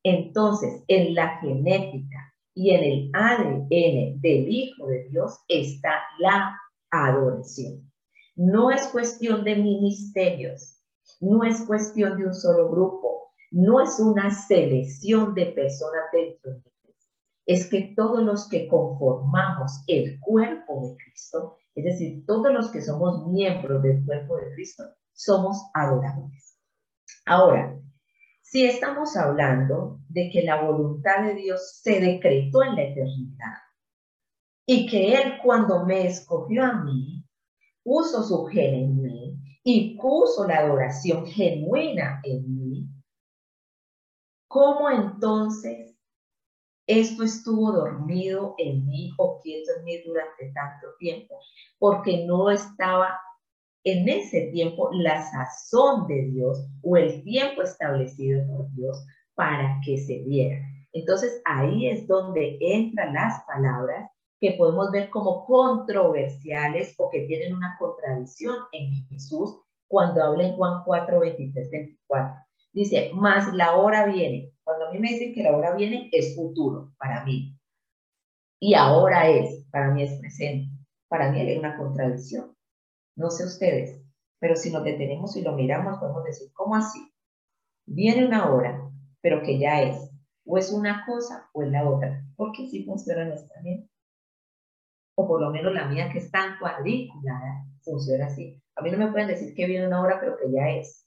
Entonces, 0.03 0.83
en 0.87 1.15
la 1.15 1.39
genética 1.39 2.33
y 2.53 2.71
en 2.71 2.83
el 2.83 3.11
ADN 3.13 4.19
del 4.21 4.49
Hijo 4.49 4.87
de 4.87 5.07
Dios 5.09 5.39
está 5.47 6.03
la 6.19 6.57
adoración. 6.91 7.89
No 8.35 8.71
es 8.71 8.87
cuestión 8.87 9.43
de 9.43 9.55
ministerios, 9.55 10.81
no 11.19 11.43
es 11.43 11.61
cuestión 11.65 12.17
de 12.17 12.25
un 12.25 12.33
solo 12.33 12.69
grupo, 12.69 13.31
no 13.51 13.81
es 13.81 13.99
una 13.99 14.31
selección 14.31 15.35
de 15.35 15.47
personas 15.47 16.03
dentro 16.11 16.51
de 16.51 16.61
Cristo. 16.81 17.11
Es 17.45 17.69
que 17.69 17.93
todos 17.95 18.23
los 18.23 18.49
que 18.49 18.67
conformamos 18.67 19.83
el 19.87 20.19
cuerpo 20.19 20.81
de 20.81 20.97
Cristo 20.97 21.57
es 21.75 21.83
decir, 21.83 22.25
todos 22.25 22.53
los 22.53 22.71
que 22.71 22.81
somos 22.81 23.27
miembros 23.27 23.81
del 23.81 24.05
cuerpo 24.05 24.37
de 24.37 24.53
Cristo 24.53 24.83
somos 25.13 25.57
adoradores. 25.73 26.59
Ahora, 27.25 27.79
si 28.41 28.65
estamos 28.65 29.15
hablando 29.17 29.99
de 30.09 30.29
que 30.31 30.43
la 30.43 30.61
voluntad 30.61 31.23
de 31.23 31.35
Dios 31.35 31.79
se 31.81 31.99
decretó 31.99 32.63
en 32.63 32.75
la 32.75 32.83
eternidad 32.83 33.57
y 34.65 34.87
que 34.87 35.15
Él 35.15 35.39
cuando 35.43 35.85
me 35.85 36.05
escogió 36.05 36.63
a 36.63 36.83
mí, 36.83 37.25
puso 37.83 38.23
su 38.23 38.45
gen 38.45 38.75
en 38.75 39.01
mí 39.01 39.37
y 39.63 39.97
puso 39.97 40.47
la 40.47 40.59
adoración 40.59 41.25
genuina 41.25 42.21
en 42.23 42.55
mí, 42.55 42.89
¿cómo 44.47 44.89
entonces 44.89 45.92
esto 46.87 47.23
estuvo 47.23 47.71
dormido 47.71 48.55
en 48.57 48.85
mí 48.85 49.11
o 49.17 49.39
quieto 49.41 49.71
en 49.77 49.83
mí 49.85 50.01
durante 50.05 50.51
tanto 50.53 50.87
tiempo, 50.99 51.39
porque 51.79 52.25
no 52.25 52.49
estaba 52.49 53.19
en 53.83 54.07
ese 54.07 54.49
tiempo 54.51 54.89
la 54.93 55.21
sazón 55.23 56.07
de 56.07 56.29
Dios 56.29 56.65
o 56.81 56.97
el 56.97 57.23
tiempo 57.23 57.61
establecido 57.61 58.45
por 58.47 58.71
Dios 58.73 59.05
para 59.35 59.79
que 59.85 59.97
se 59.97 60.19
diera. 60.23 60.57
Entonces 60.93 61.41
ahí 61.45 61.87
es 61.87 62.07
donde 62.07 62.57
entran 62.61 63.13
las 63.13 63.43
palabras 63.45 64.09
que 64.39 64.51
podemos 64.51 64.91
ver 64.91 65.09
como 65.09 65.45
controversiales 65.45 66.93
o 66.97 67.09
que 67.09 67.21
tienen 67.21 67.55
una 67.55 67.75
contradicción 67.79 68.55
en 68.71 69.07
Jesús 69.07 69.57
cuando 69.87 70.23
habla 70.23 70.47
en 70.47 70.55
Juan 70.55 70.83
4, 70.85 71.19
23, 71.19 71.71
24. 71.71 72.35
Dice, 72.73 73.11
más 73.13 73.53
la 73.53 73.75
hora 73.75 74.05
viene. 74.05 74.52
Cuando 74.63 74.87
a 74.87 74.91
mí 74.91 74.99
me 74.99 75.09
dicen 75.09 75.33
que 75.33 75.43
la 75.43 75.55
hora 75.55 75.75
viene, 75.75 76.09
es 76.11 76.35
futuro 76.35 76.93
para 76.97 77.23
mí. 77.23 77.57
Y 78.59 78.75
ahora 78.75 79.29
es, 79.29 79.65
para 79.71 79.91
mí 79.91 80.03
es 80.03 80.17
presente. 80.19 80.71
Para 81.09 81.31
mí 81.31 81.39
hay 81.39 81.57
una 81.57 81.77
contradicción. 81.77 82.55
No 83.15 83.29
sé 83.29 83.45
ustedes, 83.45 84.01
pero 84.39 84.55
si 84.55 84.71
nos 84.71 84.83
detenemos 84.83 85.35
y 85.35 85.41
lo 85.41 85.53
miramos, 85.53 85.99
podemos 85.99 86.23
decir, 86.23 86.51
¿cómo 86.53 86.75
así? 86.75 86.99
Viene 87.85 88.25
una 88.25 88.53
hora, 88.53 88.89
pero 89.21 89.41
que 89.43 89.59
ya 89.59 89.81
es. 89.81 90.09
O 90.45 90.57
es 90.57 90.71
una 90.71 91.05
cosa 91.05 91.49
o 91.53 91.63
es 91.63 91.69
la 91.69 91.87
otra. 91.87 92.25
Porque 92.35 92.67
sí 92.67 92.83
funciona 92.85 93.25
nuestra 93.25 93.61
mente. 93.61 93.89
O 95.15 95.27
por 95.27 95.41
lo 95.41 95.51
menos 95.51 95.73
la 95.73 95.87
mía 95.87 96.09
que 96.11 96.19
es 96.19 96.31
tan 96.31 96.57
cuadriculada, 96.57 97.65
funciona 97.81 98.25
así. 98.27 98.61
A 98.75 98.81
mí 98.81 98.89
no 98.89 98.97
me 98.97 99.11
pueden 99.11 99.27
decir 99.27 99.53
que 99.53 99.67
viene 99.67 99.85
una 99.85 100.01
hora, 100.01 100.19
pero 100.19 100.37
que 100.37 100.51
ya 100.51 100.69
es 100.69 101.03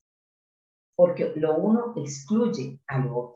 porque 0.96 1.32
lo 1.36 1.56
uno 1.56 1.92
excluye 1.94 2.80
al 2.88 3.08
otro. 3.08 3.35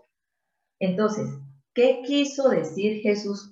Entonces, 0.80 1.28
¿qué 1.74 2.02
quiso 2.04 2.48
decir 2.48 3.00
Jesús 3.02 3.48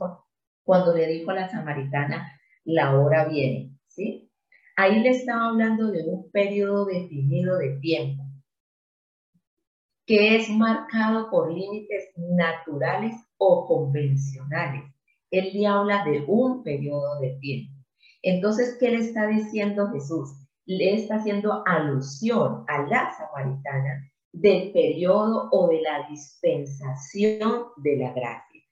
cuando 0.65 0.95
le 0.95 1.07
dijo 1.07 1.31
a 1.31 1.35
la 1.35 1.49
samaritana, 1.49 2.33
la 2.65 2.99
hora 2.99 3.27
viene? 3.27 3.71
¿Sí? 3.87 4.29
Ahí 4.77 5.01
le 5.01 5.11
estaba 5.11 5.47
hablando 5.47 5.93
de 5.93 6.03
un 6.05 6.31
periodo 6.33 6.87
definido 6.87 7.59
de 7.59 7.79
tiempo, 7.79 8.25
que 10.07 10.37
es 10.37 10.51
marcado 10.51 11.31
por 11.31 11.53
límites 11.53 12.11
naturales 12.17 13.15
o 13.37 13.67
convencionales. 13.67 14.85
Él 15.31 15.51
le 15.53 15.67
habla 15.67 16.05
de 16.05 16.25
un 16.27 16.65
periodo 16.65 17.21
de 17.21 17.39
tiempo. 17.41 17.73
Entonces, 18.23 18.77
¿qué 18.81 18.91
le 18.91 18.99
está 18.99 19.29
diciendo 19.29 19.91
Jesús? 19.93 20.49
le 20.69 20.97
está 20.97 21.17
haciendo 21.17 21.67
alusión 21.67 22.65
a 22.69 22.83
la 22.83 23.11
samaritana 23.17 24.08
del 24.33 24.73
periodo 24.73 25.49
o 25.51 25.69
de 25.69 25.81
la 25.81 26.07
dispensación 26.09 27.67
de 27.77 27.97
la 27.97 28.13
gracia, 28.13 28.63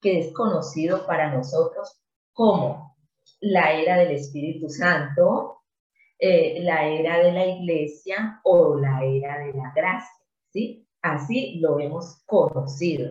que 0.00 0.18
es 0.18 0.32
conocido 0.32 1.06
para 1.06 1.34
nosotros 1.34 2.00
como 2.32 2.96
la 3.40 3.72
era 3.72 3.96
del 3.98 4.12
Espíritu 4.12 4.68
Santo, 4.68 5.62
eh, 6.18 6.62
la 6.62 6.86
era 6.86 7.18
de 7.18 7.32
la 7.32 7.46
iglesia 7.46 8.40
o 8.44 8.76
la 8.78 9.04
era 9.04 9.38
de 9.38 9.52
la 9.52 9.72
gracia, 9.74 10.24
¿sí? 10.50 10.86
Así 11.02 11.58
lo 11.60 11.78
hemos 11.78 12.22
conocido. 12.26 13.10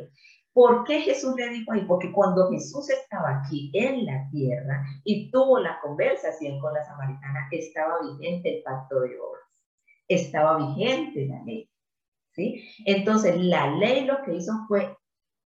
¿Por 0.56 0.86
qué 0.86 1.02
Jesús 1.02 1.36
le 1.36 1.50
dijo 1.50 1.74
ahí? 1.74 1.86
Porque 1.86 2.12
cuando 2.12 2.50
Jesús 2.50 2.90
estaba 2.90 3.42
aquí 3.42 3.70
en 3.74 4.06
la 4.06 4.28
tierra 4.32 4.86
y 5.04 5.30
tuvo 5.30 5.60
la 5.60 5.80
conversación 5.82 6.60
con 6.60 6.74
la 6.74 6.84
samaritana, 6.84 7.48
estaba 7.52 8.00
vigente 8.02 8.58
el 8.58 8.64
pacto 8.64 9.02
de 9.02 9.20
obras, 9.20 9.44
estaba 10.08 10.58
vigente 10.58 11.28
la 11.28 11.44
ley. 11.44 11.70
Entonces, 12.86 13.38
la 13.38 13.72
ley 13.72 14.06
lo 14.06 14.22
que 14.24 14.36
hizo 14.36 14.52
fue 14.68 14.96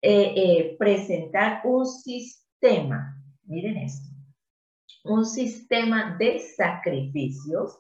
eh, 0.02 0.34
eh, 0.36 0.76
presentar 0.78 1.62
un 1.64 1.86
sistema, 1.86 3.18
miren 3.46 3.78
esto, 3.78 4.10
un 5.06 5.26
sistema 5.26 6.16
de 6.18 6.40
sacrificios 6.40 7.80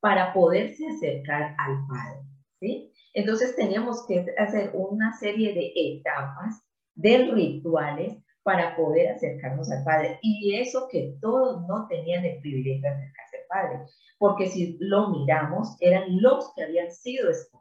para 0.00 0.32
poderse 0.32 0.86
acercar 0.88 1.54
al 1.58 1.86
Padre. 1.86 2.20
¿sí? 2.60 2.92
Entonces 3.14 3.56
teníamos 3.56 4.06
que 4.06 4.24
hacer 4.38 4.70
una 4.74 5.16
serie 5.18 5.52
de 5.54 5.72
etapas, 5.74 6.62
de 6.94 7.30
rituales 7.32 8.16
para 8.42 8.76
poder 8.76 9.12
acercarnos 9.14 9.70
al 9.70 9.84
Padre. 9.84 10.18
Y 10.22 10.56
eso 10.56 10.88
que 10.90 11.16
todos 11.20 11.66
no 11.68 11.86
tenían 11.88 12.24
el 12.24 12.40
privilegio 12.40 12.82
de 12.82 12.88
acercarse 12.88 13.36
al 13.36 13.46
Padre, 13.48 13.86
porque 14.18 14.48
si 14.48 14.76
lo 14.80 15.10
miramos, 15.10 15.76
eran 15.80 16.20
los 16.20 16.52
que 16.54 16.64
habían 16.64 16.90
sido 16.90 17.30
escogidos, 17.30 17.59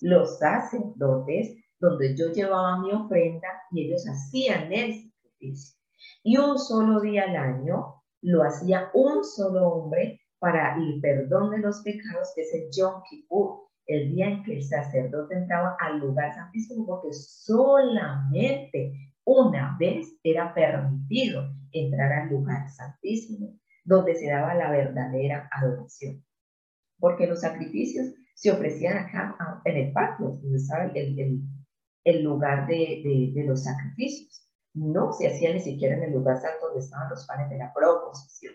los 0.00 0.38
sacerdotes, 0.38 1.56
donde 1.78 2.16
yo 2.16 2.32
llevaba 2.32 2.80
mi 2.80 2.92
ofrenda 2.92 3.48
y 3.72 3.86
ellos 3.86 4.04
hacían 4.08 4.72
el 4.72 4.94
sacrificio. 4.94 5.78
Y 6.22 6.36
un 6.38 6.58
solo 6.58 7.00
día 7.00 7.24
al 7.24 7.36
año 7.36 8.02
lo 8.22 8.42
hacía 8.42 8.90
un 8.94 9.24
solo 9.24 9.68
hombre 9.68 10.20
para 10.38 10.76
el 10.76 11.00
perdón 11.00 11.50
de 11.50 11.58
los 11.58 11.82
pecados, 11.82 12.32
que 12.34 12.42
es 12.42 12.54
el 12.54 12.70
Yom 12.76 13.02
Kippur, 13.08 13.64
el 13.86 14.14
día 14.14 14.28
en 14.28 14.42
que 14.42 14.56
el 14.56 14.62
sacerdote 14.62 15.34
entraba 15.34 15.76
al 15.80 15.98
lugar 15.98 16.34
santísimo, 16.34 16.86
porque 16.86 17.12
solamente 17.12 18.92
una 19.24 19.76
vez 19.78 20.18
era 20.22 20.54
permitido 20.54 21.50
entrar 21.72 22.12
al 22.12 22.30
lugar 22.30 22.68
santísimo, 22.70 23.58
donde 23.84 24.14
se 24.14 24.30
daba 24.30 24.54
la 24.54 24.70
verdadera 24.70 25.48
adoración. 25.52 26.24
Porque 26.98 27.26
los 27.26 27.40
sacrificios 27.40 28.14
se 28.34 28.50
ofrecían 28.50 28.98
acá 28.98 29.36
en 29.64 29.76
el 29.76 29.92
patio, 29.92 30.30
donde 30.30 30.56
estaba 30.56 30.84
el, 30.84 31.40
el, 32.04 32.22
lugar 32.22 32.66
de, 32.66 33.32
de, 33.34 33.44
los 33.44 33.62
sacrificios. 33.62 34.48
No 34.74 35.12
se 35.12 35.28
hacía 35.28 35.52
ni 35.52 35.60
siquiera 35.60 35.96
en 35.96 36.02
el 36.04 36.12
lugar 36.12 36.40
santo 36.40 36.66
donde 36.66 36.80
estaban 36.80 37.08
los 37.08 37.26
panes 37.26 37.48
de 37.48 37.58
la 37.58 37.72
proposición. 37.72 38.54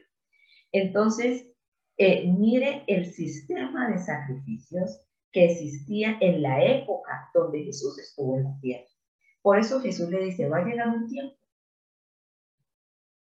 Entonces, 0.72 1.48
eh, 1.98 2.30
mire 2.32 2.84
el 2.88 3.06
sistema 3.06 3.90
de 3.90 3.98
sacrificios 3.98 5.02
que 5.32 5.46
existía 5.46 6.18
en 6.20 6.42
la 6.42 6.64
época 6.64 7.30
donde 7.34 7.64
Jesús 7.64 7.98
estuvo 8.00 8.38
en 8.38 8.44
la 8.44 8.60
tierra. 8.60 8.88
Por 9.42 9.58
eso 9.58 9.80
Jesús 9.80 10.10
le 10.10 10.26
dice, 10.26 10.50
va 10.50 10.58
a 10.58 10.66
llegar 10.66 10.90
un 10.90 11.08
tiempo. 11.08 11.36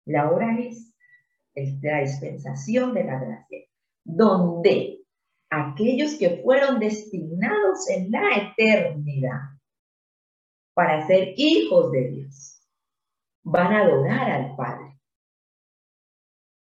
La 0.06 0.30
hora 0.30 0.58
es 0.60 0.94
la 1.82 2.02
dispensación 2.02 2.94
de 2.94 3.06
la 3.06 3.20
gracia, 3.20 3.60
donde 4.04 5.03
aquellos 5.54 6.16
que 6.16 6.42
fueron 6.44 6.80
destinados 6.80 7.90
en 7.90 8.12
la 8.12 8.38
eternidad 8.38 9.42
para 10.74 11.06
ser 11.06 11.34
hijos 11.38 11.92
de 11.92 12.10
Dios 12.10 12.62
van 13.44 13.74
a 13.74 13.82
adorar 13.82 14.32
al 14.32 14.56
Padre. 14.56 15.00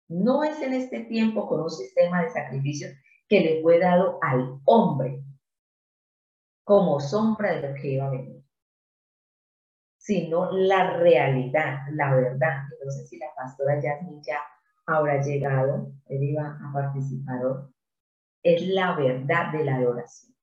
No 0.08 0.42
es 0.42 0.60
en 0.60 0.74
este 0.74 1.04
tiempo 1.04 1.46
con 1.46 1.60
un 1.60 1.70
sistema 1.70 2.22
de 2.22 2.30
sacrificios 2.30 2.92
que 3.28 3.40
le 3.40 3.62
fue 3.62 3.78
dado 3.78 4.18
al 4.20 4.60
hombre 4.64 5.22
como 6.64 7.00
sombra 7.00 7.52
de 7.54 7.68
lo 7.68 7.74
que 7.74 7.88
iba 7.88 8.06
a 8.06 8.10
venir, 8.10 8.44
sino 9.96 10.50
la 10.52 10.96
realidad, 10.96 11.80
la 11.92 12.14
verdad. 12.14 12.64
No 12.84 12.90
sé 12.90 13.06
si 13.06 13.18
la 13.18 13.26
pastora 13.34 13.80
Yasmin 13.80 14.22
ya 14.22 14.38
habrá 14.86 15.22
llegado, 15.22 15.92
él 16.06 16.22
iba 16.22 16.58
a 16.62 16.72
participar. 16.72 17.72
Es 18.42 18.66
la 18.66 18.96
verdad 18.96 19.52
de 19.52 19.64
la 19.64 19.76
adoración. 19.76 20.34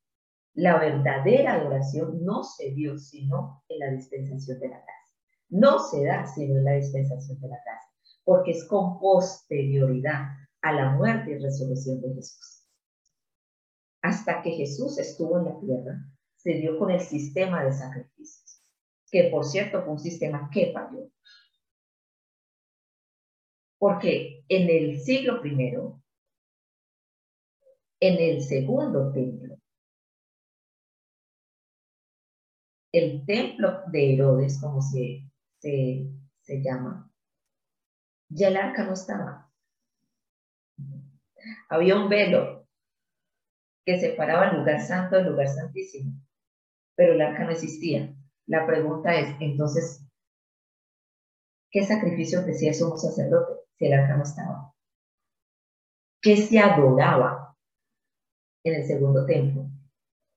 La 0.53 0.77
verdadera 0.77 1.53
adoración 1.53 2.23
no 2.23 2.43
se 2.43 2.71
dio 2.71 2.97
sino 2.97 3.63
en 3.69 3.79
la 3.79 3.91
dispensación 3.91 4.59
de 4.59 4.69
la 4.69 4.77
gracia. 4.77 5.17
No 5.49 5.79
se 5.79 6.05
da 6.05 6.25
sino 6.25 6.57
en 6.57 6.65
la 6.65 6.73
dispensación 6.73 7.39
de 7.39 7.47
la 7.47 7.59
gracia, 7.65 7.89
porque 8.23 8.51
es 8.51 8.65
con 8.65 8.99
posterioridad 8.99 10.27
a 10.61 10.73
la 10.73 10.91
muerte 10.91 11.31
y 11.31 11.37
resurrección 11.37 12.01
de 12.01 12.13
Jesús. 12.15 12.67
Hasta 14.01 14.41
que 14.41 14.51
Jesús 14.51 14.97
estuvo 14.97 15.39
en 15.39 15.45
la 15.45 15.59
tierra, 15.59 16.05
se 16.35 16.53
dio 16.53 16.77
con 16.77 16.91
el 16.91 17.01
sistema 17.01 17.63
de 17.63 17.73
sacrificios, 17.73 18.63
que 19.11 19.25
por 19.25 19.45
cierto 19.45 19.83
fue 19.83 19.93
un 19.93 19.99
sistema 19.99 20.49
que 20.51 20.71
falló. 20.71 21.09
Porque 23.77 24.43
en 24.47 24.69
el 24.69 24.99
siglo 24.99 25.41
primero, 25.41 25.98
en 27.99 28.17
el 28.19 28.41
segundo 28.41 29.11
templo, 29.11 29.57
el 32.91 33.25
templo 33.25 33.83
de 33.91 34.13
Herodes, 34.13 34.59
como 34.59 34.81
se, 34.81 35.29
se, 35.59 36.07
se 36.41 36.61
llama, 36.61 37.11
ya 38.29 38.47
el 38.47 38.57
arca 38.57 38.83
no 38.83 38.93
estaba. 38.93 39.51
Había 41.69 41.97
un 41.97 42.09
velo 42.09 42.67
que 43.85 43.99
separaba 43.99 44.49
el 44.49 44.59
lugar 44.59 44.81
santo 44.81 45.17
del 45.17 45.27
lugar 45.27 45.47
santísimo, 45.47 46.13
pero 46.95 47.13
el 47.13 47.21
arca 47.21 47.43
no 47.43 47.51
existía. 47.51 48.15
La 48.47 48.65
pregunta 48.65 49.15
es, 49.15 49.35
entonces, 49.39 50.05
¿qué 51.71 51.83
sacrificio 51.83 52.39
ofrecía 52.39 52.73
sumo 52.73 52.97
sacerdote 52.97 53.61
si 53.77 53.85
el 53.85 53.93
arca 53.93 54.17
no 54.17 54.23
estaba? 54.23 54.73
¿Qué 56.21 56.37
se 56.37 56.59
adoraba 56.59 57.48
en 58.63 58.75
el 58.75 58.83
segundo 58.85 59.25
templo? 59.25 59.65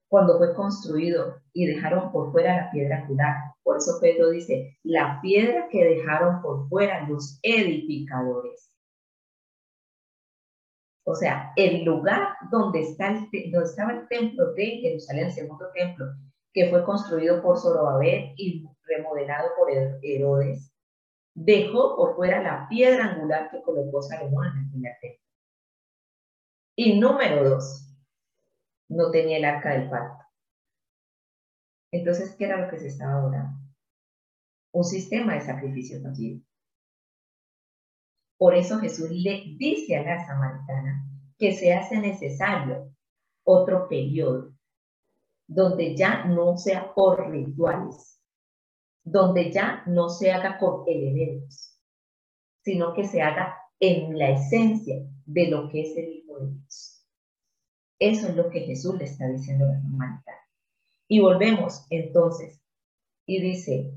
Cuando 0.09 0.39
fue 0.39 0.55
construido 0.55 1.41
y 1.53 1.67
dejaron 1.67 2.13
por 2.13 2.33
fuera 2.33 2.57
la 2.57 2.71
piedra 2.71 2.99
angular. 2.99 3.37
Por 3.63 3.77
eso 3.79 3.99
Pedro 4.01 4.31
dice, 4.31 4.79
la 4.83 5.21
piedra 5.23 5.69
que 5.71 5.85
dejaron 5.85 6.43
por 6.43 6.69
fuera 6.69 7.09
los 7.09 7.39
edificadores 7.43 8.73
o 11.05 11.15
sea, 11.15 11.53
el 11.57 11.85
lugar 11.85 12.37
donde, 12.51 12.83
está 12.83 13.09
el, 13.09 13.29
estaba 13.63 13.93
el 13.93 14.09
templo 14.09 14.53
de 14.55 14.67
Jerusalén, 14.83 15.27
el 15.27 15.33
segundo 15.33 15.67
templo, 15.75 16.07
que 16.53 16.71
fue 16.71 16.85
construido 16.85 17.43
por 17.43 17.59
Zorobabel 17.59 18.35
y 18.37 18.65
remodelado 18.85 19.51
por 19.57 19.69
Herodes, 19.71 20.73
dejó 21.35 21.97
por 21.97 22.15
fuera 22.15 22.43
la 22.43 22.69
piedra 22.69 23.13
angular 23.13 23.51
que 23.51 23.63
colocó 23.63 24.03
Salomón 24.03 24.47
en 24.47 24.59
el 24.59 24.71
primer. 24.71 24.97
Y 26.77 27.01
número 27.01 27.49
dos, 27.49 27.92
no 28.93 29.11
tenía 29.11 29.39
el 29.39 29.45
arca 29.45 29.73
del 29.73 29.89
pacto. 29.89 30.25
Entonces, 31.93 32.35
¿qué 32.37 32.45
era 32.45 32.61
lo 32.65 32.71
que 32.71 32.79
se 32.79 32.89
estaba 32.89 33.15
adorando? 33.15 33.59
Un 34.73 34.85
sistema 34.85 35.35
de 35.35 35.43
sacrificio 35.43 36.01
también. 36.03 36.47
Por 38.39 38.55
eso 38.55 38.79
Jesús 38.79 39.11
le 39.11 39.55
dice 39.57 39.97
a 39.97 40.03
la 40.03 40.27
samaritana 40.27 41.07
que 41.39 41.53
se 41.53 41.73
hace 41.75 41.99
necesario 41.99 42.93
otro 43.45 43.89
periodo 43.89 44.53
donde 45.47 45.97
ya 45.97 46.25
no 46.25 46.57
sea 46.57 46.93
por 46.95 47.31
rituales, 47.31 48.21
donde 49.05 49.53
ya 49.53 49.85
no 49.87 50.09
se 50.09 50.33
haga 50.33 50.59
con 50.59 50.85
elementos, 50.87 51.79
sino 52.65 52.95
que 52.95 53.05
se 53.05 53.21
haga 53.21 53.57
en 53.79 54.19
la 54.19 54.31
esencia 54.31 55.07
de 55.27 55.49
lo 55.49 55.69
que 55.69 55.83
es 55.83 55.97
el 55.97 56.13
Hijo 56.13 56.39
de 56.41 56.53
Dios. 56.53 56.92
Eso 58.03 58.27
es 58.27 58.35
lo 58.35 58.51
que 58.51 58.63
Jesús 58.63 58.97
le 58.99 59.05
está 59.05 59.29
diciendo 59.29 59.65
a 59.65 59.69
la 59.69 59.81
samaritana. 59.81 60.39
Y 61.09 61.21
volvemos 61.21 61.87
entonces 61.89 62.61
y 63.27 63.41
dice, 63.41 63.93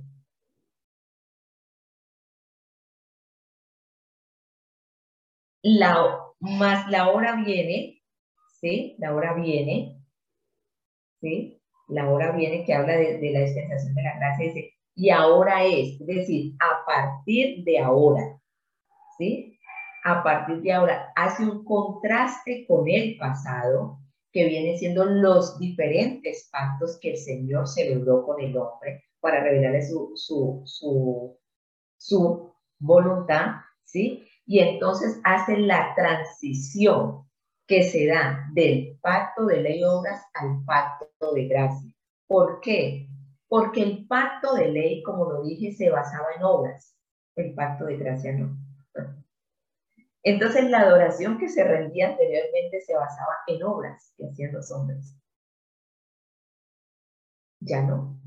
la, 5.63 6.19
más 6.39 6.87
la 6.91 7.09
hora 7.09 7.43
viene, 7.43 8.03
¿sí? 8.61 8.95
La 8.99 9.15
hora 9.15 9.33
viene, 9.33 9.99
¿sí? 11.19 11.59
La 11.87 12.07
hora 12.07 12.31
viene 12.31 12.63
que 12.63 12.75
habla 12.75 12.97
de, 12.97 13.31
la 13.31 13.39
dispensación 13.39 13.95
de 13.95 14.03
la 14.03 14.17
gracia, 14.17 14.45
dice, 14.45 14.73
y 14.93 15.09
ahora 15.09 15.65
es, 15.65 15.99
es 15.99 16.05
decir, 16.05 16.53
a 16.59 16.85
partir 16.85 17.63
de 17.63 17.79
ahora. 17.79 18.39
A 20.07 20.21
partir 20.21 20.61
de 20.61 20.71
ahora, 20.71 21.11
hace 21.15 21.43
un 21.43 21.65
contraste 21.65 22.67
con 22.67 22.87
el 22.87 23.17
pasado, 23.17 23.97
que 24.31 24.45
viene 24.45 24.77
siendo 24.77 25.03
los 25.03 25.57
diferentes 25.57 26.47
pactos 26.51 26.99
que 27.01 27.13
el 27.13 27.17
Señor 27.17 27.67
celebró 27.67 28.23
con 28.23 28.39
el 28.39 28.55
hombre 28.55 29.05
para 29.19 29.41
revelarle 29.41 29.81
su, 29.81 30.11
su, 30.13 30.61
su, 31.97 32.53
voluntad, 32.77 33.55
¿sí? 33.83 34.23
y 34.45 34.59
entonces 34.59 35.19
hace 35.23 35.57
la 35.57 35.95
transición 35.95 37.27
que 37.65 37.81
se 37.81 38.05
da 38.05 38.47
del 38.53 38.99
pacto 39.01 39.47
de 39.47 39.61
ley 39.63 39.83
obras 39.83 40.21
al 40.35 40.63
pacto 40.65 41.33
de 41.33 41.47
gracia. 41.47 41.91
¿Por 42.27 42.59
qué? 42.59 43.07
Porque 43.47 43.81
el 43.81 44.05
pacto 44.05 44.53
de 44.53 44.67
ley, 44.67 45.01
como 45.01 45.31
lo 45.31 45.41
dije, 45.41 45.71
se 45.71 45.89
basaba 45.89 46.27
en 46.37 46.43
obras, 46.43 46.95
el 47.35 47.55
pacto 47.55 47.85
de 47.85 47.97
gracia 47.97 48.33
no. 48.33 48.55
Entonces 50.25 50.67
la 50.71 50.81
adoración 50.81 51.37
que 51.37 51.47
se 51.47 51.63
rendía 51.63 52.09
anteriormente 52.09 52.81
se 52.81 52.95
basaba 52.95 53.35
en 53.45 53.61
obras 53.61 54.11
que 54.17 54.25
hacían 54.25 54.53
los 54.53 54.71
hombres. 54.71 55.15
Ya 57.59 57.83
no. 57.83 58.19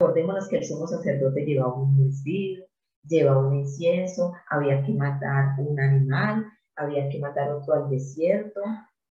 Recordémonos 0.00 0.48
que 0.48 0.56
el 0.56 0.64
sumo 0.64 0.88
sacerdote 0.88 1.44
llevaba 1.44 1.74
un 1.74 1.96
vestido, 1.96 2.66
lleva 3.04 3.38
un 3.38 3.54
incienso, 3.54 4.34
había 4.50 4.82
que 4.82 4.94
matar 4.94 5.54
un 5.58 5.78
animal, 5.78 6.44
había 6.74 7.08
que 7.08 7.20
matar 7.20 7.52
otro 7.52 7.74
al 7.74 7.88
desierto. 7.88 8.60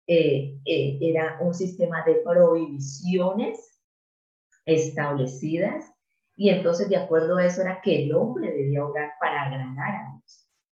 Eh, 0.07 0.59
eh, 0.65 0.97
era 0.99 1.37
un 1.41 1.53
sistema 1.53 2.03
de 2.05 2.15
prohibiciones 2.25 3.79
establecidas 4.65 5.93
y 6.35 6.49
entonces 6.49 6.89
de 6.89 6.97
acuerdo 6.97 7.37
a 7.37 7.45
eso 7.45 7.61
era 7.61 7.81
que 7.81 8.03
el 8.03 8.15
hombre 8.15 8.51
debía 8.51 8.83
orar 8.83 9.11
para 9.19 9.43
agradar 9.43 9.95
a 9.95 10.11
Dios. 10.11 10.20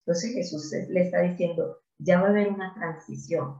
Entonces 0.09 0.33
Jesús 0.33 0.71
le 0.89 1.01
está 1.01 1.21
diciendo, 1.21 1.77
ya 1.99 2.19
va 2.19 2.25
a 2.25 2.29
haber 2.31 2.47
una 2.51 2.73
transición, 2.73 3.57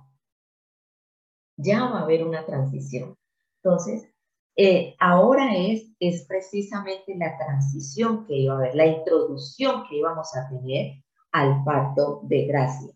ya 1.58 1.82
va 1.82 2.00
a 2.00 2.02
haber 2.02 2.24
una 2.24 2.44
transición. 2.44 3.16
Entonces, 3.62 4.10
eh, 4.56 4.96
ahora 5.00 5.56
es, 5.56 5.92
es 6.00 6.26
precisamente 6.26 7.16
la 7.18 7.38
transición 7.38 8.26
que 8.26 8.36
iba 8.36 8.56
a 8.56 8.58
haber, 8.58 8.74
la 8.74 8.88
introducción 8.88 9.84
que 9.88 9.98
íbamos 9.98 10.36
a 10.36 10.50
tener 10.50 11.04
al 11.34 11.64
pacto 11.64 12.22
de 12.24 12.48
gracia. 12.48 12.94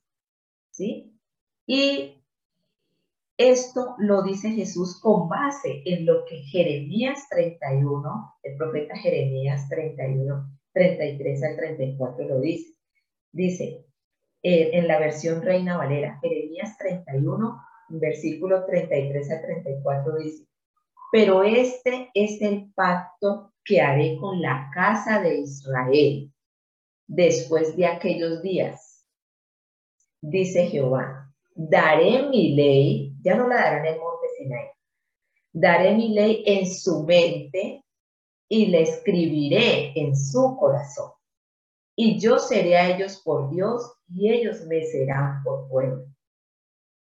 ¿Sí? 0.72 1.16
Y 1.68 2.24
esto 3.38 3.94
lo 4.00 4.24
dice 4.24 4.50
Jesús 4.50 5.00
con 5.00 5.30
base 5.30 5.84
en 5.86 6.08
lo 6.08 6.26
que 6.26 6.38
Jeremías 6.38 7.30
31, 7.30 8.34
el 8.42 8.58
profeta 8.58 8.98
Jeremías 8.98 9.70
31, 9.70 10.60
33 10.74 11.44
al 11.44 11.56
34 11.56 12.28
lo 12.28 12.40
dice. 12.40 12.73
Dice, 13.34 13.84
eh, 14.44 14.70
en 14.74 14.88
la 14.88 15.00
versión 15.00 15.42
Reina 15.42 15.76
Valera, 15.76 16.20
Jeremías 16.22 16.78
31, 16.78 17.60
versículo 17.90 18.64
33 18.66 19.32
al 19.32 19.42
34 19.42 20.18
dice, 20.18 20.46
pero 21.12 21.44
este 21.44 22.12
es 22.14 22.40
el 22.42 22.72
pacto 22.74 23.54
que 23.66 23.82
haré 23.82 24.18
con 24.18 24.40
la 24.40 24.70
casa 24.72 25.20
de 25.20 25.40
Israel 25.40 26.32
después 27.08 27.76
de 27.76 27.88
aquellos 27.88 28.44
días. 28.44 29.04
Dice 30.22 30.68
Jehová, 30.68 31.34
daré 31.56 32.30
mi 32.30 32.54
ley, 32.54 33.16
ya 33.24 33.36
no 33.36 33.48
la 33.48 33.56
darán 33.56 33.88
en 33.88 33.94
el 33.96 34.00
monte 34.00 34.28
Sinai, 34.38 34.68
daré 35.52 35.96
mi 35.96 36.10
ley 36.10 36.44
en 36.46 36.68
su 36.68 37.04
mente 37.04 37.84
y 38.48 38.68
la 38.68 38.78
escribiré 38.80 40.00
en 40.00 40.16
su 40.16 40.56
corazón. 40.58 41.13
Y 41.96 42.20
yo 42.20 42.40
seré 42.40 42.78
a 42.78 42.96
ellos 42.96 43.22
por 43.24 43.50
Dios 43.50 43.94
y 44.14 44.32
ellos 44.32 44.66
me 44.66 44.84
serán 44.86 45.44
por 45.44 45.68
pueblo. 45.70 46.06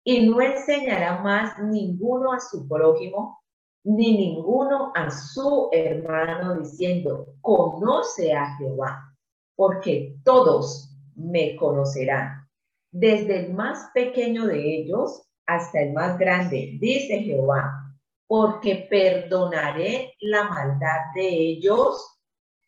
Y 0.04 0.28
no 0.28 0.40
enseñará 0.40 1.22
más 1.22 1.58
ninguno 1.58 2.32
a 2.32 2.40
su 2.40 2.68
prójimo, 2.68 3.40
ni 3.84 4.16
ninguno 4.16 4.92
a 4.94 5.10
su 5.10 5.68
hermano 5.72 6.56
diciendo, 6.56 7.34
conoce 7.40 8.32
a 8.32 8.56
Jehová, 8.56 9.16
porque 9.56 10.16
todos 10.24 10.96
me 11.14 11.56
conocerán, 11.56 12.48
desde 12.90 13.46
el 13.46 13.54
más 13.54 13.90
pequeño 13.94 14.46
de 14.46 14.80
ellos 14.80 15.22
hasta 15.46 15.82
el 15.82 15.92
más 15.92 16.18
grande, 16.18 16.76
dice 16.80 17.20
Jehová, 17.20 17.82
porque 18.26 18.86
perdonaré 18.88 20.14
la 20.20 20.44
maldad 20.44 21.12
de 21.14 21.28
ellos 21.28 22.21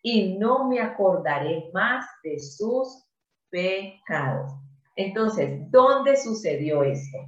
y 0.07 0.37
no 0.37 0.69
me 0.69 0.81
acordaré 0.81 1.71
más 1.73 2.05
de 2.23 2.39
sus 2.39 3.07
pecados. 3.49 4.53
Entonces, 4.97 5.63
¿dónde 5.71 6.19
sucedió 6.19 6.83
esto? 6.83 7.19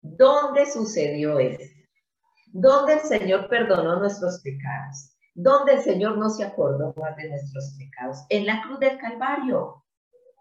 ¿Dónde 0.00 0.66
sucedió 0.66 1.38
esto? 1.38 1.64
¿Dónde 2.48 2.94
el 2.94 3.00
Señor 3.02 3.48
perdonó 3.48 4.00
nuestros 4.00 4.40
pecados? 4.42 5.16
¿Dónde 5.34 5.74
el 5.74 5.82
Señor 5.82 6.18
no 6.18 6.28
se 6.28 6.42
acordó 6.42 6.92
más 6.96 7.16
de 7.16 7.28
nuestros 7.28 7.76
pecados? 7.78 8.18
En 8.28 8.44
la 8.44 8.60
cruz 8.60 8.80
del 8.80 8.98
Calvario, 8.98 9.84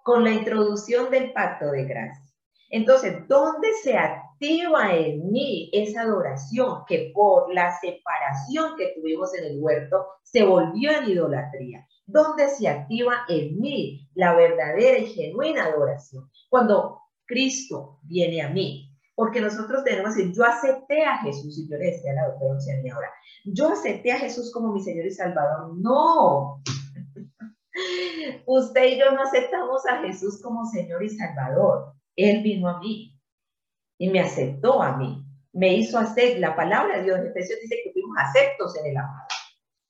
con 0.03 0.23
la 0.23 0.31
introducción 0.31 1.11
del 1.11 1.31
pacto 1.31 1.69
de 1.69 1.85
gracia. 1.85 2.33
Entonces, 2.71 3.27
¿dónde 3.27 3.67
se 3.83 3.95
activa 4.41 4.95
en 4.95 5.31
mí 5.31 5.69
esa 5.71 6.01
adoración 6.01 6.83
que 6.87 7.11
por 7.13 7.53
la 7.53 7.77
separación 7.79 8.75
que 8.75 8.93
tuvimos 8.95 9.35
en 9.35 9.45
el 9.45 9.59
huerto 9.61 10.07
se 10.23 10.43
volvió 10.43 10.91
en 10.91 11.09
idolatría? 11.09 11.85
¿Dónde 12.07 12.49
se 12.49 12.67
activa 12.67 13.25
en 13.29 13.59
mí 13.59 14.09
la 14.15 14.35
verdadera 14.35 14.97
y 14.97 15.05
genuina 15.05 15.65
adoración? 15.65 16.27
Cuando 16.49 16.99
Cristo 17.25 17.99
viene 18.01 18.41
a 18.41 18.49
mí, 18.49 18.89
porque 19.13 19.41
nosotros 19.41 19.83
tenemos 19.83 20.15
que 20.15 20.33
yo 20.33 20.43
acepté 20.43 21.03
a 21.03 21.19
Jesús, 21.19 21.59
y 21.59 21.69
yo 21.69 21.77
le 21.77 21.91
decía 21.91 22.11
a 22.11 22.15
la 22.15 22.27
doctora 22.29 22.59
ahora, 22.93 23.09
yo 23.45 23.69
acepté 23.69 24.11
a 24.11 24.17
Jesús 24.17 24.51
como 24.51 24.73
mi 24.73 24.81
Señor 24.81 25.05
y 25.05 25.11
Salvador. 25.11 25.77
No, 25.77 26.63
usted 28.47 28.85
y 28.85 28.97
yo 28.97 29.11
no 29.11 29.21
aceptamos 29.21 29.85
a 29.85 30.01
Jesús 30.01 30.41
como 30.41 30.65
Señor 30.65 31.03
y 31.03 31.09
Salvador. 31.09 31.93
Él 32.15 32.41
vino 32.41 32.67
a 32.67 32.79
mí 32.79 33.20
y 34.01 34.09
me 34.09 34.19
aceptó 34.19 34.81
a 34.81 34.97
mí. 34.97 35.23
Me 35.53 35.75
hizo 35.75 35.99
hacer, 35.99 36.39
la 36.39 36.55
palabra 36.55 36.97
de 36.97 37.03
Dios 37.03 37.19
en 37.19 37.27
Efesios 37.27 37.59
dice 37.61 37.81
que 37.83 37.91
fuimos 37.91 38.17
aceptos 38.17 38.75
en 38.77 38.87
el 38.87 38.97
amado. 38.97 39.27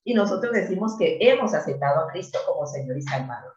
Y 0.04 0.12
nosotros 0.12 0.52
decimos 0.52 0.98
que 0.98 1.16
hemos 1.18 1.54
aceptado 1.54 2.00
a 2.00 2.12
Cristo 2.12 2.38
como 2.46 2.66
Señor 2.66 2.98
y 2.98 3.00
Salvador. 3.00 3.54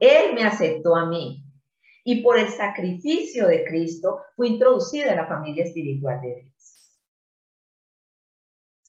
Él 0.00 0.34
me 0.34 0.42
aceptó 0.42 0.96
a 0.96 1.06
mí 1.06 1.44
y 2.02 2.24
por 2.24 2.40
el 2.40 2.48
sacrificio 2.48 3.46
de 3.46 3.64
Cristo 3.64 4.20
fue 4.34 4.48
introducida 4.48 5.12
en 5.12 5.16
la 5.18 5.28
familia 5.28 5.62
espiritual 5.62 6.20
de 6.22 6.34
Dios. 6.34 6.98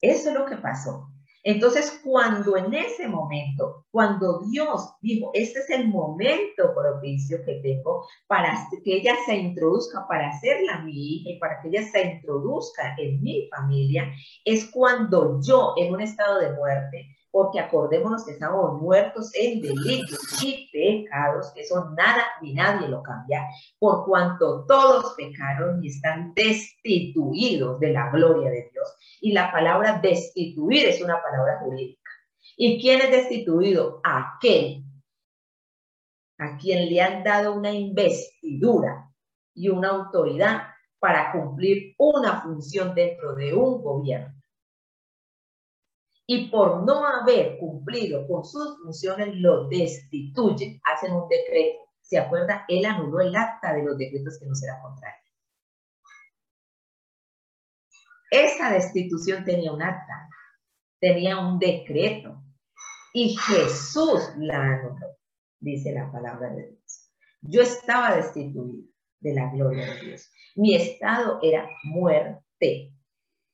Eso 0.02 0.30
es 0.30 0.36
lo 0.36 0.48
que 0.48 0.58
pasó. 0.58 1.12
Entonces, 1.48 2.02
cuando 2.04 2.58
en 2.58 2.74
ese 2.74 3.08
momento, 3.08 3.86
cuando 3.92 4.40
Dios 4.50 4.96
dijo, 5.00 5.30
este 5.36 5.60
es 5.60 5.70
el 5.70 5.88
momento 5.90 6.74
propicio 6.74 7.38
que 7.46 7.60
tengo 7.62 8.04
para 8.26 8.68
que 8.84 8.96
ella 8.96 9.16
se 9.28 9.36
introduzca, 9.36 10.08
para 10.08 10.30
hacerla 10.30 10.80
mi 10.80 10.92
hija 10.92 11.30
y 11.30 11.40
para 11.40 11.62
que 11.62 11.68
ella 11.68 11.84
se 11.84 12.02
introduzca 12.02 12.96
en 12.98 13.22
mi 13.22 13.48
familia, 13.56 14.12
es 14.44 14.72
cuando 14.72 15.40
yo, 15.40 15.76
en 15.78 15.94
un 15.94 16.02
estado 16.02 16.40
de 16.40 16.52
muerte, 16.54 17.16
porque 17.30 17.60
acordémonos 17.60 18.26
que 18.26 18.32
estamos 18.32 18.82
muertos 18.82 19.30
en 19.36 19.62
delitos 19.62 20.42
y 20.42 20.68
pecados, 20.72 21.52
eso 21.56 21.92
nada 21.92 22.24
ni 22.42 22.56
nadie 22.56 22.88
lo 22.88 23.04
cambia, 23.04 23.46
por 23.78 24.06
cuanto 24.06 24.66
todos 24.66 25.14
pecaron 25.16 25.84
y 25.84 25.90
están 25.90 26.34
destituidos 26.34 27.80
de 27.82 27.92
la 27.92 28.10
gloria 28.10 28.50
de 28.50 28.70
Dios. 28.72 28.88
Y 29.26 29.32
la 29.32 29.52
palabra 29.52 30.00
destituir 30.04 30.86
es 30.86 31.02
una 31.02 31.20
palabra 31.20 31.60
jurídica. 31.60 32.12
¿Y 32.58 32.80
quién 32.80 33.02
es 33.02 33.10
destituido? 33.10 34.00
Aquel 34.04 34.84
a 36.38 36.56
quien 36.58 36.88
le 36.88 37.02
han 37.02 37.24
dado 37.24 37.56
una 37.56 37.72
investidura 37.72 39.12
y 39.56 39.70
una 39.70 39.90
autoridad 39.90 40.68
para 41.00 41.32
cumplir 41.32 41.96
una 41.98 42.44
función 42.44 42.94
dentro 42.94 43.34
de 43.34 43.52
un 43.56 43.82
gobierno 43.82 44.36
y 46.28 46.50
por 46.50 46.84
no 46.86 47.04
haber 47.04 47.58
cumplido 47.58 48.28
con 48.28 48.46
sus 48.46 48.78
funciones 48.78 49.30
lo 49.38 49.68
destituyen, 49.68 50.80
hacen 50.84 51.14
un 51.14 51.28
decreto. 51.28 51.80
¿Se 52.00 52.20
acuerda? 52.20 52.64
Él 52.68 52.86
anuló 52.86 53.22
el 53.22 53.36
acta 53.36 53.74
de 53.74 53.86
los 53.86 53.98
decretos 53.98 54.38
que 54.38 54.46
no 54.46 54.54
será 54.54 54.80
contrario. 54.84 55.25
Esa 58.32 58.72
destitución 58.72 59.44
tenía 59.44 59.72
un 59.72 59.82
acta, 59.82 60.30
tenía 61.00 61.40
un 61.40 61.60
decreto 61.60 62.44
y 63.14 63.36
Jesús 63.36 64.32
la 64.38 64.60
anuló, 64.62 65.18
dice 65.60 65.94
la 65.94 66.12
palabra 66.12 66.50
de 66.50 66.70
Dios. 66.70 67.12
Yo 67.42 67.62
estaba 67.62 68.16
destituido 68.16 68.88
de 69.20 69.34
la 69.34 69.50
gloria 69.52 69.94
de 69.94 70.02
Dios. 70.02 70.30
Mi 70.56 70.76
estado 70.76 71.40
era 71.42 71.70
muerte. 71.84 72.94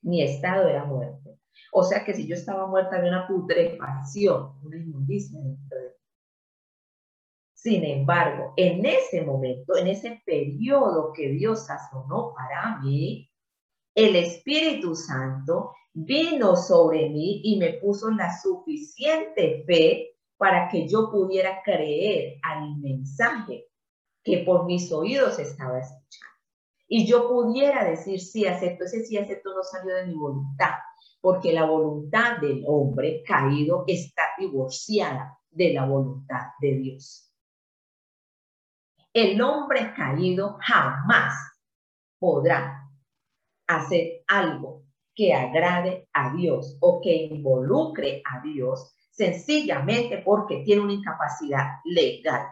Mi 0.02 0.22
estado 0.22 0.68
era 0.68 0.84
muerte. 0.84 1.38
O 1.72 1.82
sea 1.82 2.04
que 2.04 2.14
si 2.14 2.26
yo 2.26 2.34
estaba 2.34 2.66
muerta 2.66 3.00
de 3.00 3.08
una 3.08 3.26
putrefacción, 3.26 4.58
una 4.62 4.76
inmundicia 4.76 5.40
dentro 5.40 5.78
de 5.78 5.84
mí. 5.84 5.94
Sin 7.54 7.84
embargo, 7.84 8.54
en 8.56 8.84
ese 8.84 9.22
momento, 9.22 9.76
en 9.76 9.86
ese 9.86 10.20
periodo 10.26 11.12
que 11.12 11.28
Dios 11.28 11.66
sazonó 11.66 12.34
para 12.34 12.78
mí, 12.80 13.31
el 13.94 14.16
Espíritu 14.16 14.94
Santo 14.94 15.74
vino 15.92 16.56
sobre 16.56 17.10
mí 17.10 17.42
y 17.44 17.58
me 17.58 17.74
puso 17.74 18.10
la 18.10 18.38
suficiente 18.40 19.64
fe 19.66 20.16
para 20.36 20.68
que 20.68 20.88
yo 20.88 21.10
pudiera 21.10 21.62
creer 21.62 22.38
al 22.42 22.76
mensaje 22.78 23.68
que 24.24 24.38
por 24.38 24.64
mis 24.64 24.90
oídos 24.90 25.38
estaba 25.38 25.78
escuchando. 25.78 26.32
Y 26.88 27.06
yo 27.06 27.28
pudiera 27.28 27.84
decir, 27.84 28.20
sí, 28.20 28.46
acepto, 28.46 28.84
ese 28.84 29.04
sí, 29.04 29.16
acepto 29.16 29.54
no 29.54 29.62
salió 29.62 29.94
de 29.94 30.06
mi 30.06 30.14
voluntad, 30.14 30.74
porque 31.20 31.52
la 31.52 31.64
voluntad 31.64 32.38
del 32.38 32.64
hombre 32.66 33.22
caído 33.26 33.84
está 33.86 34.22
divorciada 34.38 35.38
de 35.50 35.72
la 35.72 35.86
voluntad 35.86 36.48
de 36.60 36.74
Dios. 36.74 37.32
El 39.12 39.40
hombre 39.42 39.92
caído 39.94 40.58
jamás 40.60 41.34
podrá 42.18 42.81
hacer 43.76 44.24
algo 44.26 44.82
que 45.14 45.34
agrade 45.34 46.08
a 46.12 46.34
Dios 46.34 46.76
o 46.80 47.00
que 47.00 47.14
involucre 47.14 48.22
a 48.24 48.42
Dios 48.42 48.94
sencillamente 49.10 50.18
porque 50.18 50.62
tiene 50.64 50.82
una 50.82 50.94
incapacidad 50.94 51.66
legal. 51.84 52.46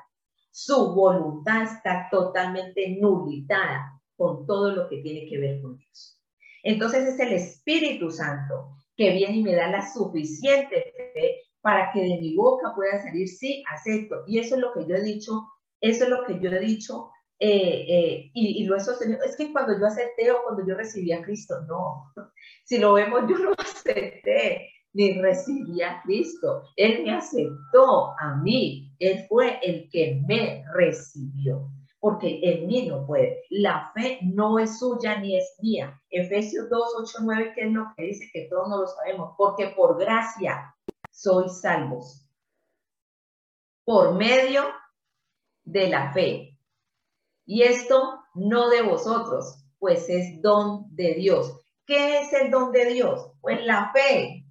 Su 0.51 0.95
voluntad 0.95 1.63
está 1.63 2.09
totalmente 2.11 2.97
nulitada 3.01 4.01
con 4.17 4.47
todo 4.47 4.75
lo 4.75 4.89
que 4.89 4.99
tiene 4.99 5.27
que 5.29 5.39
ver 5.39 5.63
con 5.63 5.79
Dios. 5.79 6.21
Entonces 6.63 7.07
es 7.07 7.21
el 7.21 7.33
Espíritu 7.33 8.11
Santo 8.11 8.77
que 8.97 9.13
viene 9.13 9.39
y 9.39 9.43
me 9.43 9.55
da 9.55 9.69
la 9.69 9.91
suficiente 9.91 10.93
fe 11.15 11.41
para 11.63 11.91
que 11.93 12.01
de 12.01 12.19
mi 12.21 12.35
boca 12.37 12.75
pueda 12.75 13.03
salir, 13.03 13.29
sí, 13.29 13.63
acepto. 13.71 14.25
Y 14.27 14.39
eso 14.39 14.57
es 14.57 14.61
lo 14.61 14.73
que 14.75 14.87
yo 14.87 14.97
he 14.97 15.03
dicho, 15.03 15.49
eso 15.81 16.05
es 16.05 16.11
lo 16.11 16.25
que 16.27 16.39
yo 16.41 16.51
he 16.51 16.61
dicho 16.61 17.11
eh, 17.43 17.87
eh, 17.89 18.31
y, 18.35 18.65
lo 18.65 18.77
he 18.77 18.81
sostenido. 18.81 19.23
Es 19.25 19.35
que 19.35 19.51
cuando 19.51 19.79
yo 19.79 19.87
acepté 19.87 20.31
o 20.31 20.43
cuando 20.45 20.67
yo 20.67 20.75
recibí 20.75 21.11
a 21.13 21.23
Cristo, 21.23 21.61
no. 21.63 22.13
Si 22.65 22.79
lo 22.79 22.93
vemos, 22.93 23.23
yo 23.29 23.37
lo 23.39 23.53
acepté. 23.59 24.69
ni 24.93 25.21
recibí 25.21 25.83
a 25.83 26.03
Cristo. 26.03 26.63
Él 26.77 27.03
me 27.03 27.15
aceptó 27.15 28.15
a 28.21 28.37
mí. 28.37 28.95
Él 28.99 29.25
fue 29.29 29.59
el 29.63 29.89
que 29.89 30.21
me 30.29 30.63
recibió. 30.75 31.69
Porque 31.99 32.41
en 32.43 32.67
mí 32.67 32.87
no 32.87 33.07
puede. 33.07 33.43
La 33.49 33.91
fe 33.95 34.21
no 34.23 34.59
es 34.59 34.79
suya 34.79 35.19
ni 35.19 35.37
es 35.37 35.57
mía. 35.63 35.99
Efesios 36.11 36.69
2, 36.69 36.95
8, 37.01 37.19
9, 37.23 37.53
que 37.55 37.63
es 37.63 37.73
lo 37.73 37.87
que 37.97 38.05
dice 38.05 38.31
que 38.33 38.49
todos 38.51 38.69
no 38.69 38.83
lo 38.83 38.87
sabemos. 38.87 39.35
Porque 39.39 39.69
por 39.69 39.99
gracia 39.99 40.75
sois 41.11 41.61
salvos. 41.61 42.27
Por 43.85 44.15
medio 44.15 44.65
de 45.65 45.89
la 45.89 46.13
fe. 46.13 46.50
Y 47.51 47.65
esto 47.65 48.23
no 48.35 48.71
de 48.71 48.81
vosotros, 48.83 49.65
pues 49.81 50.09
es 50.09 50.41
don 50.41 50.87
de 50.95 51.15
Dios. 51.15 51.61
¿Qué 51.85 52.21
es 52.21 52.33
el 52.33 52.49
don 52.49 52.71
de 52.71 52.85
Dios? 52.93 53.33
Pues 53.41 53.67
la 53.67 53.91
fe. 53.93 54.47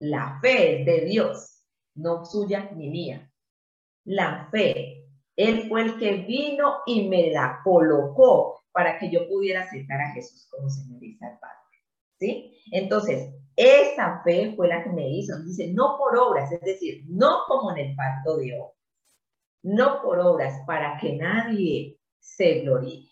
La 0.00 0.40
fe 0.42 0.82
de 0.84 1.02
Dios, 1.02 1.62
no 1.94 2.24
suya 2.24 2.68
ni 2.74 2.90
mía. 2.90 3.32
La 4.06 4.48
fe. 4.50 5.06
Él 5.36 5.68
fue 5.68 5.82
el 5.82 5.98
que 6.00 6.14
vino 6.26 6.78
y 6.84 7.08
me 7.08 7.30
la 7.30 7.60
colocó 7.62 8.60
para 8.72 8.98
que 8.98 9.08
yo 9.08 9.28
pudiera 9.28 9.62
aceptar 9.62 10.00
a 10.00 10.12
Jesús 10.12 10.48
como 10.50 10.68
Señor 10.68 11.04
y 11.04 11.14
Salvador. 11.14 11.64
¿Sí? 12.18 12.60
Entonces, 12.72 13.32
esa 13.54 14.20
fe 14.24 14.52
fue 14.56 14.66
la 14.66 14.82
que 14.82 14.90
me 14.90 15.08
hizo. 15.08 15.40
Dice, 15.44 15.72
no 15.72 15.96
por 15.96 16.18
obras, 16.18 16.50
es 16.50 16.60
decir, 16.62 17.04
no 17.06 17.44
como 17.46 17.70
en 17.70 17.86
el 17.86 17.94
pacto 17.94 18.36
de 18.36 18.58
hoy, 18.58 18.68
no 19.62 20.02
por 20.02 20.18
obras, 20.18 20.60
para 20.66 20.98
que 20.98 21.12
nadie 21.12 21.99
se 22.20 22.60
gloríe. 22.60 23.08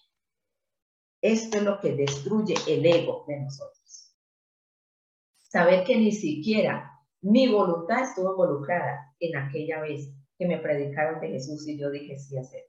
Esto 1.21 1.59
es 1.59 1.65
lo 1.65 1.81
que 1.81 1.95
destruye 1.95 2.55
el 2.69 2.87
ego 2.87 3.25
de 3.27 3.41
nosotros. 3.41 4.15
Saber 5.37 5.85
que 5.85 5.97
ni 5.97 6.13
siquiera 6.13 6.93
mi 7.21 7.49
voluntad 7.49 8.03
estuvo 8.03 8.31
involucrada 8.31 9.15
en 9.19 9.37
aquella 9.37 9.81
vez 9.81 10.15
que 10.39 10.47
me 10.47 10.59
predicaron 10.59 11.21
de 11.21 11.31
Jesús 11.31 11.67
y 11.67 11.77
yo 11.77 11.91
dije 11.91 12.17
sí 12.19 12.39
hacer. 12.39 12.63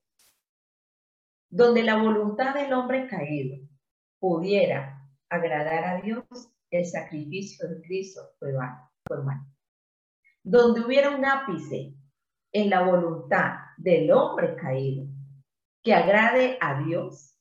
Donde 1.49 1.83
la 1.83 2.01
voluntad 2.01 2.55
del 2.55 2.73
hombre 2.73 3.07
caído 3.07 3.57
pudiera 4.19 5.07
agradar 5.29 5.83
a 5.83 6.01
Dios, 6.01 6.25
el 6.71 6.85
sacrificio 6.85 7.67
de 7.67 7.81
Cristo 7.81 8.21
fue 8.39 8.53
vano, 8.53 8.91
fue 9.05 9.23
vano. 9.23 9.45
Donde 10.43 10.81
hubiera 10.81 11.15
un 11.15 11.25
ápice 11.25 11.93
en 12.51 12.69
la 12.69 12.81
voluntad 12.83 13.53
del 13.77 14.11
hombre 14.11 14.55
caído 14.55 15.05
que 15.89 15.95
agrade 15.95 16.55
a 16.61 16.83
Dios, 16.83 17.35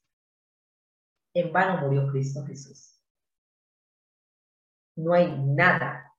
en 1.35 1.53
vano 1.53 1.87
murió 1.87 2.11
Cristo 2.11 2.47
Jesús. 2.47 2.99
No 4.97 5.13
hay 5.13 5.31
nada, 5.39 6.15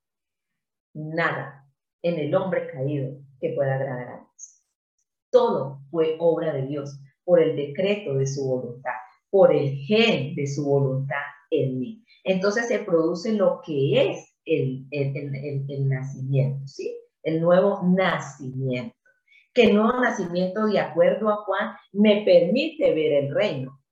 nada 0.93 1.67
en 2.03 2.19
el 2.19 2.35
hombre 2.35 2.67
caído 2.67 3.17
que 3.39 3.53
pueda 3.55 3.73
agradar 3.73 4.09
a 4.09 4.17
Dios. 4.17 4.63
Todo 5.31 5.81
fue 5.89 6.17
obra 6.19 6.53
de 6.53 6.67
Dios 6.67 6.99
por 7.23 7.41
el 7.41 7.55
decreto 7.55 8.13
de 8.13 8.27
su 8.27 8.47
voluntad, 8.47 8.93
por 9.31 9.51
el 9.51 9.75
gen 9.87 10.35
de 10.35 10.45
su 10.45 10.63
voluntad 10.63 11.25
en 11.49 11.79
mí. 11.79 12.05
Entonces 12.23 12.67
se 12.67 12.77
produce 12.77 13.33
lo 13.33 13.59
que 13.65 14.11
es 14.11 14.35
el, 14.45 14.85
el 14.91 15.89
nacimiento, 15.89 16.67
¿sí? 16.67 16.95
El 17.23 17.41
nuevo 17.41 17.81
nacimiento 17.81 18.98
que 19.59 19.73
nuevo 19.73 19.99
nacimiento, 19.99 20.67
de 20.67 20.79
acuerdo 20.79 21.27
a 21.27 21.43
Juan, 21.43 21.75
me 21.91 22.23
permite 22.23 22.93
ver 22.93 23.25
el 23.25 23.35
reino. 23.35 23.83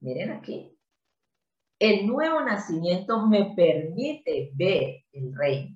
Miren 0.00 0.30
aquí. 0.30 0.78
El 1.78 2.06
nuevo 2.06 2.42
nacimiento 2.42 3.26
me 3.26 3.54
permite 3.56 4.50
ver 4.54 5.04
el 5.12 5.34
reino. 5.34 5.74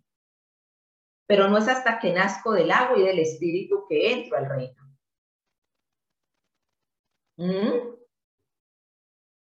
Pero 1.27 1.49
no 1.49 1.57
es 1.57 1.69
hasta 1.69 1.99
que 2.01 2.13
nazco 2.13 2.53
del 2.53 2.71
agua 2.71 2.99
y 2.99 3.03
del 3.05 3.21
espíritu 3.21 3.87
que 3.89 4.13
entro 4.13 4.37
al 4.37 4.51
reino. 4.51 4.83
¿Mm? 7.39 7.97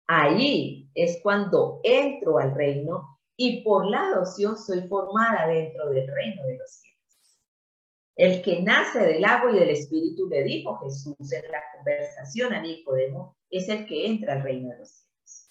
Ahí 0.07 0.89
es 0.95 1.19
cuando 1.21 1.79
entro 1.83 2.39
al 2.39 2.55
reino 2.55 3.19
y 3.35 3.63
por 3.63 3.85
la 3.85 4.07
adopción 4.07 4.57
soy 4.57 4.87
formada 4.87 5.45
dentro 5.45 5.91
del 5.91 6.07
reino 6.07 6.43
de 6.43 6.57
los 6.57 6.71
cielos. 6.71 6.86
El 8.17 8.41
que 8.41 8.63
nace 8.63 8.99
del 8.99 9.23
agua 9.23 9.51
y 9.51 9.59
del 9.59 9.69
espíritu, 9.69 10.27
le 10.27 10.43
dijo 10.43 10.79
Jesús 10.79 11.31
en 11.31 11.51
la 11.51 11.61
conversación 11.75 12.51
a 12.51 12.61
Nicodemo, 12.61 13.37
es 13.51 13.69
el 13.69 13.85
que 13.85 14.07
entra 14.07 14.33
al 14.33 14.41
reino 14.41 14.69
de 14.69 14.79
los 14.79 14.89
cielos. 14.89 15.47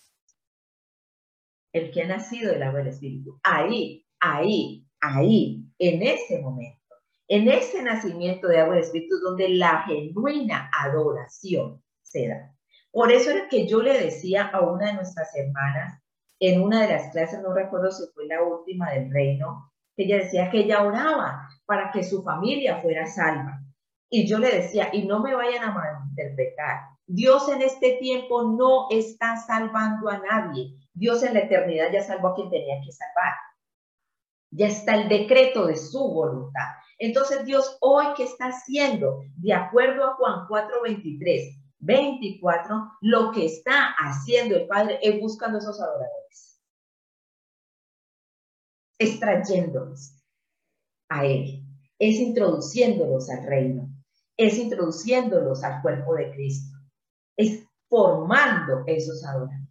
El 1.72 1.92
que 1.92 2.02
ha 2.02 2.08
nacido 2.08 2.52
del 2.52 2.64
agua 2.64 2.80
y 2.80 2.84
del 2.84 2.92
espíritu. 2.92 3.38
Ahí, 3.44 4.04
ahí, 4.18 4.84
ahí, 5.00 5.64
en 5.78 6.02
ese 6.02 6.40
momento, 6.40 6.96
en 7.28 7.48
ese 7.48 7.84
nacimiento 7.84 8.48
de 8.48 8.58
agua 8.58 8.74
y 8.74 8.78
del 8.78 8.84
espíritu, 8.86 9.16
donde 9.20 9.48
la 9.50 9.82
genuina 9.82 10.68
adoración 10.76 11.80
se 12.02 12.26
da. 12.26 12.52
Por 12.90 13.12
eso 13.12 13.30
era 13.30 13.48
que 13.48 13.68
yo 13.68 13.80
le 13.80 13.92
decía 13.92 14.48
a 14.48 14.60
una 14.62 14.88
de 14.88 14.94
nuestras 14.94 15.28
hermanas 15.36 16.02
en 16.40 16.60
una 16.60 16.82
de 16.82 16.88
las 16.94 17.12
clases, 17.12 17.40
no 17.42 17.54
recuerdo 17.54 17.92
si 17.92 18.04
fue 18.12 18.26
la 18.26 18.42
última 18.42 18.90
del 18.90 19.12
reino, 19.12 19.72
ella 19.96 20.18
decía 20.18 20.50
que 20.50 20.58
ella 20.58 20.82
oraba 20.82 21.48
para 21.64 21.90
que 21.90 22.04
su 22.04 22.22
familia 22.22 22.80
fuera 22.82 23.06
salva. 23.06 23.60
Y 24.10 24.26
yo 24.28 24.38
le 24.38 24.50
decía, 24.50 24.90
y 24.92 25.06
no 25.06 25.20
me 25.20 25.34
vayan 25.34 25.64
a 25.64 25.72
malinterpretar, 25.72 26.80
Dios 27.06 27.48
en 27.48 27.62
este 27.62 27.96
tiempo 27.98 28.42
no 28.42 28.86
está 28.90 29.36
salvando 29.36 30.08
a 30.08 30.18
nadie. 30.18 30.76
Dios 30.92 31.22
en 31.22 31.34
la 31.34 31.40
eternidad 31.40 31.92
ya 31.92 32.02
salvó 32.02 32.28
a 32.28 32.34
quien 32.34 32.50
tenía 32.50 32.80
que 32.84 32.92
salvar. 32.92 33.34
Ya 34.50 34.68
está 34.68 34.94
el 34.94 35.08
decreto 35.08 35.66
de 35.66 35.76
su 35.76 35.98
voluntad. 35.98 36.66
Entonces 36.98 37.44
Dios 37.44 37.76
hoy 37.80 38.06
que 38.16 38.24
está 38.24 38.46
haciendo, 38.46 39.22
de 39.36 39.52
acuerdo 39.52 40.04
a 40.04 40.14
Juan 40.14 40.46
4, 40.48 40.82
23, 40.82 41.58
24, 41.78 42.92
lo 43.02 43.32
que 43.32 43.46
está 43.46 43.94
haciendo 43.98 44.56
el 44.56 44.66
Padre 44.66 44.98
es 45.02 45.20
buscando 45.20 45.58
esos 45.58 45.80
adoradores 45.80 46.55
es 48.98 49.20
trayéndolos 49.20 50.16
a 51.08 51.24
Él, 51.24 51.62
es 51.98 52.16
introduciéndolos 52.16 53.28
al 53.30 53.46
reino, 53.46 53.88
es 54.36 54.58
introduciéndolos 54.58 55.62
al 55.62 55.82
cuerpo 55.82 56.14
de 56.14 56.30
Cristo, 56.32 56.76
es 57.36 57.64
formando 57.88 58.82
esos 58.86 59.24
adoradores. 59.24 59.66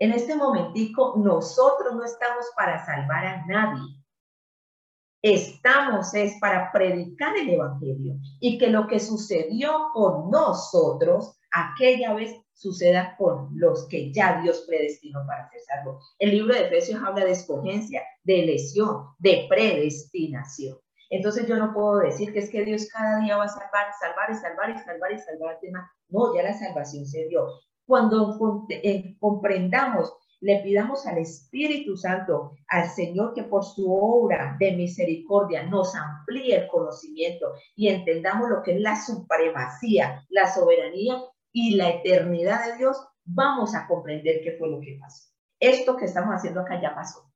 En 0.00 0.12
este 0.12 0.36
momentico, 0.36 1.14
nosotros 1.16 1.94
no 1.94 2.04
estamos 2.04 2.46
para 2.56 2.84
salvar 2.84 3.26
a 3.26 3.46
nadie. 3.46 3.98
Estamos 5.20 6.14
es 6.14 6.38
para 6.40 6.70
predicar 6.70 7.36
el 7.36 7.50
Evangelio 7.50 8.14
y 8.38 8.58
que 8.58 8.68
lo 8.68 8.86
que 8.86 9.00
sucedió 9.00 9.88
con 9.92 10.30
nosotros 10.30 11.36
aquella 11.50 12.14
vez 12.14 12.32
suceda 12.58 13.14
con 13.16 13.50
los 13.54 13.86
que 13.86 14.12
ya 14.12 14.40
Dios 14.42 14.64
predestinó 14.66 15.24
para 15.26 15.48
ser 15.48 15.60
salvos. 15.60 16.14
El 16.18 16.32
libro 16.32 16.54
de 16.54 16.66
Efesios 16.66 17.00
habla 17.02 17.24
de 17.24 17.30
escogencia, 17.30 18.02
de 18.24 18.42
elección, 18.42 19.06
de 19.18 19.46
predestinación. 19.48 20.76
Entonces 21.10 21.46
yo 21.46 21.56
no 21.56 21.72
puedo 21.72 21.98
decir 21.98 22.32
que 22.32 22.40
es 22.40 22.50
que 22.50 22.64
Dios 22.64 22.88
cada 22.92 23.20
día 23.20 23.36
va 23.36 23.44
a 23.44 23.48
salvar, 23.48 23.86
salvar 23.98 24.30
y 24.30 24.34
salvar 24.34 24.70
y 24.70 24.78
salvar 24.78 25.12
y 25.12 25.18
salvar 25.18 25.58
tema. 25.60 25.90
No, 26.08 26.34
ya 26.34 26.42
la 26.42 26.52
salvación 26.52 27.06
se 27.06 27.28
dio. 27.28 27.46
Cuando 27.86 28.36
eh, 28.70 29.16
comprendamos, 29.20 30.12
le 30.40 30.60
pidamos 30.60 31.06
al 31.06 31.18
Espíritu 31.18 31.96
Santo, 31.96 32.52
al 32.68 32.88
Señor, 32.90 33.34
que 33.34 33.44
por 33.44 33.64
su 33.64 33.92
obra 33.92 34.56
de 34.58 34.72
misericordia 34.72 35.62
nos 35.64 35.94
amplíe 35.94 36.56
el 36.56 36.68
conocimiento 36.68 37.52
y 37.76 37.88
entendamos 37.88 38.50
lo 38.50 38.62
que 38.62 38.74
es 38.74 38.80
la 38.80 39.00
supremacía, 39.00 40.24
la 40.28 40.52
soberanía 40.52 41.22
y 41.52 41.76
la 41.76 41.90
eternidad 41.90 42.66
de 42.66 42.78
Dios, 42.78 42.96
vamos 43.24 43.74
a 43.74 43.86
comprender 43.86 44.40
qué 44.42 44.56
fue 44.58 44.70
lo 44.70 44.80
que 44.80 44.98
pasó. 45.00 45.28
Esto 45.60 45.96
que 45.96 46.04
estamos 46.04 46.34
haciendo 46.34 46.60
acá 46.60 46.80
ya 46.80 46.94
pasó. 46.94 47.30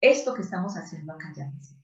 Esto 0.00 0.34
que 0.34 0.42
estamos 0.42 0.74
haciendo 0.74 1.12
acá 1.12 1.32
ya 1.36 1.50
pasó. 1.50 1.74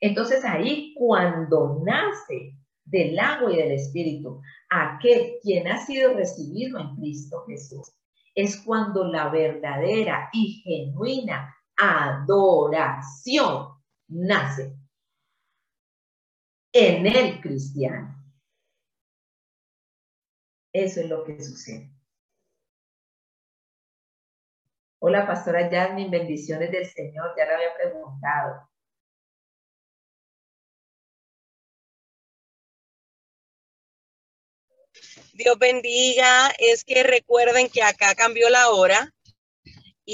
Entonces 0.00 0.44
ahí 0.44 0.94
cuando 0.94 1.80
nace 1.84 2.56
del 2.84 3.18
agua 3.18 3.52
y 3.52 3.56
del 3.56 3.72
espíritu 3.72 4.40
aquel 4.68 5.34
quien 5.42 5.68
ha 5.68 5.78
sido 5.84 6.14
recibido 6.14 6.78
en 6.78 6.96
Cristo 6.96 7.44
Jesús, 7.46 7.92
es 8.34 8.60
cuando 8.62 9.04
la 9.04 9.28
verdadera 9.28 10.28
y 10.32 10.62
genuina 10.64 11.54
adoración 11.76 13.68
nace 14.08 14.76
en 16.72 17.06
el 17.06 17.40
cristiano. 17.40 18.16
Eso 20.72 21.00
es 21.00 21.08
lo 21.08 21.24
que 21.24 21.42
sucede. 21.42 21.90
Hola, 25.00 25.26
pastora 25.26 25.68
Jasmine, 25.70 26.10
bendiciones 26.10 26.70
del 26.70 26.86
Señor, 26.86 27.34
ya 27.36 27.44
le 27.44 27.54
había 27.54 27.74
preguntado. 27.74 28.68
Dios 35.34 35.58
bendiga. 35.58 36.52
Es 36.58 36.84
que 36.84 37.02
recuerden 37.02 37.68
que 37.68 37.82
acá 37.82 38.14
cambió 38.14 38.48
la 38.48 38.70
hora 38.70 39.12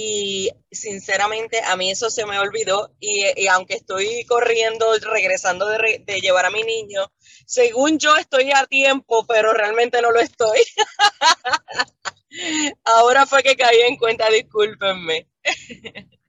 y 0.01 0.49
sinceramente 0.71 1.61
a 1.61 1.75
mí 1.75 1.91
eso 1.91 2.09
se 2.09 2.25
me 2.25 2.39
olvidó 2.39 2.95
y, 3.01 3.49
aunque 3.49 3.75
estoy 3.75 4.25
corriendo, 4.27 4.87
regresando 5.13 5.67
de, 5.67 6.05
de, 6.07 6.21
llevar 6.21 6.47
a 6.47 6.51
mi 6.51 6.63
niño, 6.63 7.11
según 7.47 7.99
yo 7.99 8.17
estoy 8.17 8.53
a 8.53 8.65
tiempo, 8.67 9.27
pero 9.27 9.53
realmente 9.53 10.01
no 10.01 10.13
lo 10.13 10.21
estoy. 10.21 10.61
Ahora 12.85 13.27
fue 13.27 13.43
que 13.43 13.57
caí 13.57 13.81
en 13.89 13.97
cuenta, 13.97 14.31
discúlpenme. 14.31 15.27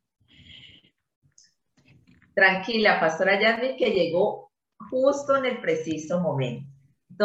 Tranquila, 2.33 2.99
pastora 2.99 3.39
Yasmin, 3.39 3.77
que 3.77 3.91
llegó 3.91 4.51
justo 4.89 5.35
en 5.35 5.45
el 5.45 5.61
preciso 5.61 6.19
momento. 6.19 6.67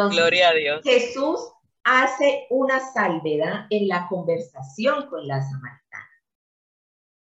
Gloria 0.09 0.49
a 0.49 0.53
Dios. 0.53 0.81
Jesús 0.83 1.39
hace 1.83 2.45
una 2.51 2.79
salvedad 2.93 3.65
en 3.71 3.87
la 3.87 4.07
conversación 4.09 5.09
con 5.09 5.27
la 5.27 5.41
samaritana. 5.41 6.04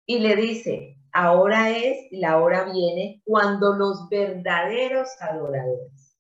Y 0.07 0.21
le 0.21 0.37
dice, 0.37 0.99
ahora 1.13 1.71
es, 1.71 2.09
la 2.13 2.39
hora 2.39 2.71
viene 2.73 3.23
cuando 3.25 3.75
los 3.75 4.09
verdaderos 4.09 5.09
adoradores. 5.21 6.17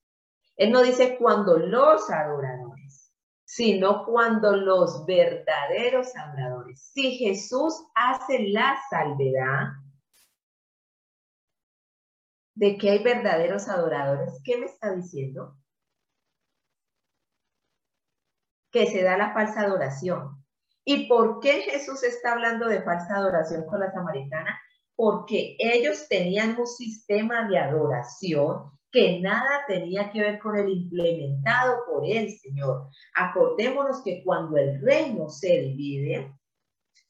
Él 0.56 0.72
no 0.72 0.82
dice 0.82 1.16
cuando 1.18 1.56
los 1.58 2.10
adoradores, 2.10 3.12
sino 3.44 4.04
cuando 4.04 4.56
los 4.56 5.06
verdaderos 5.06 6.16
adoradores. 6.16 6.90
Si 6.92 7.16
Jesús 7.16 7.74
hace 7.94 8.48
la 8.48 8.76
salvedad 8.90 9.68
de 12.54 12.76
que 12.76 12.90
hay 12.90 13.02
verdaderos 13.04 13.68
adoradores, 13.68 14.40
¿qué 14.42 14.58
me 14.58 14.66
está 14.66 14.94
diciendo? 14.94 15.56
que 18.76 18.86
se 18.86 19.02
da 19.02 19.16
la 19.16 19.32
falsa 19.32 19.62
adoración. 19.62 20.44
¿Y 20.88 21.08
por 21.08 21.40
qué 21.40 21.62
Jesús 21.62 22.04
está 22.04 22.32
hablando 22.32 22.68
de 22.68 22.80
falsa 22.80 23.16
adoración 23.16 23.66
con 23.66 23.80
la 23.80 23.90
samaritana? 23.90 24.56
Porque 24.94 25.56
ellos 25.58 26.06
tenían 26.08 26.56
un 26.58 26.66
sistema 26.66 27.48
de 27.48 27.58
adoración 27.58 28.70
que 28.92 29.20
nada 29.20 29.64
tenía 29.66 30.12
que 30.12 30.20
ver 30.20 30.38
con 30.38 30.56
el 30.56 30.68
implementado 30.68 31.82
por 31.90 32.06
el 32.06 32.30
Señor. 32.38 32.88
Acordémonos 33.16 34.00
que 34.04 34.22
cuando 34.24 34.56
el 34.58 34.80
reino 34.80 35.28
se 35.28 35.60
divide, 35.60 36.32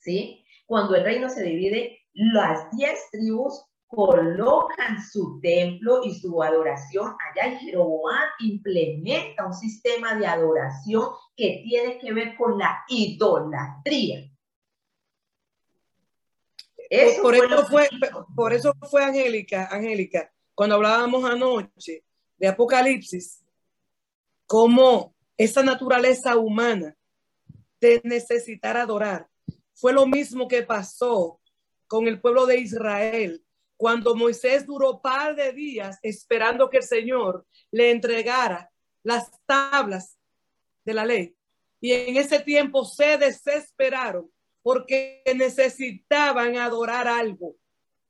¿sí? 0.00 0.42
Cuando 0.64 0.94
el 0.94 1.04
reino 1.04 1.28
se 1.28 1.42
divide, 1.42 1.98
las 2.14 2.70
diez 2.70 2.98
tribus 3.12 3.62
colocan 3.86 5.02
su 5.02 5.40
templo 5.40 6.02
y 6.04 6.14
su 6.14 6.42
adoración 6.42 7.14
allá 7.30 7.54
y 7.54 7.58
Jeroboam 7.58 8.28
implementa 8.40 9.46
un 9.46 9.54
sistema 9.54 10.14
de 10.16 10.26
adoración 10.26 11.10
que 11.36 11.62
tiene 11.64 11.98
que 11.98 12.12
ver 12.12 12.36
con 12.36 12.58
la 12.58 12.84
idolatría. 12.88 14.30
Eso 16.88 17.22
por, 17.22 17.34
eso 17.34 17.66
fue, 17.66 17.88
por 18.34 18.52
eso 18.52 18.72
fue 18.88 19.04
Angélica, 19.04 19.68
Angélica, 19.70 20.32
cuando 20.54 20.76
hablábamos 20.76 21.24
anoche 21.24 22.04
de 22.38 22.48
Apocalipsis, 22.48 23.42
como 24.46 25.14
esa 25.36 25.62
naturaleza 25.62 26.36
humana 26.36 26.96
de 27.80 28.00
necesitar 28.04 28.76
adorar, 28.76 29.28
fue 29.74 29.92
lo 29.92 30.06
mismo 30.06 30.48
que 30.48 30.62
pasó 30.62 31.40
con 31.88 32.06
el 32.06 32.20
pueblo 32.20 32.46
de 32.46 32.58
Israel 32.58 33.45
cuando 33.76 34.14
Moisés 34.14 34.66
duró 34.66 35.00
par 35.00 35.36
de 35.36 35.52
días 35.52 35.98
esperando 36.02 36.70
que 36.70 36.78
el 36.78 36.82
Señor 36.82 37.46
le 37.70 37.90
entregara 37.90 38.70
las 39.02 39.30
tablas 39.44 40.18
de 40.84 40.94
la 40.94 41.04
ley. 41.04 41.34
Y 41.80 41.92
en 41.92 42.16
ese 42.16 42.40
tiempo 42.40 42.84
se 42.84 43.18
desesperaron 43.18 44.30
porque 44.62 45.22
necesitaban 45.36 46.56
adorar 46.56 47.06
algo. 47.06 47.56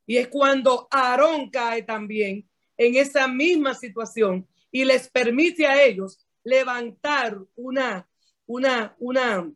Y 0.06 0.18
es 0.18 0.28
cuando 0.28 0.86
Aarón 0.90 1.50
cae 1.50 1.82
también 1.82 2.48
en 2.76 2.96
esa 2.96 3.26
misma 3.26 3.74
situación 3.74 4.46
y 4.70 4.84
les 4.84 5.08
permite 5.10 5.66
a 5.66 5.82
ellos 5.82 6.24
levantar 6.44 7.38
una, 7.56 8.08
una, 8.46 8.94
una, 8.98 9.50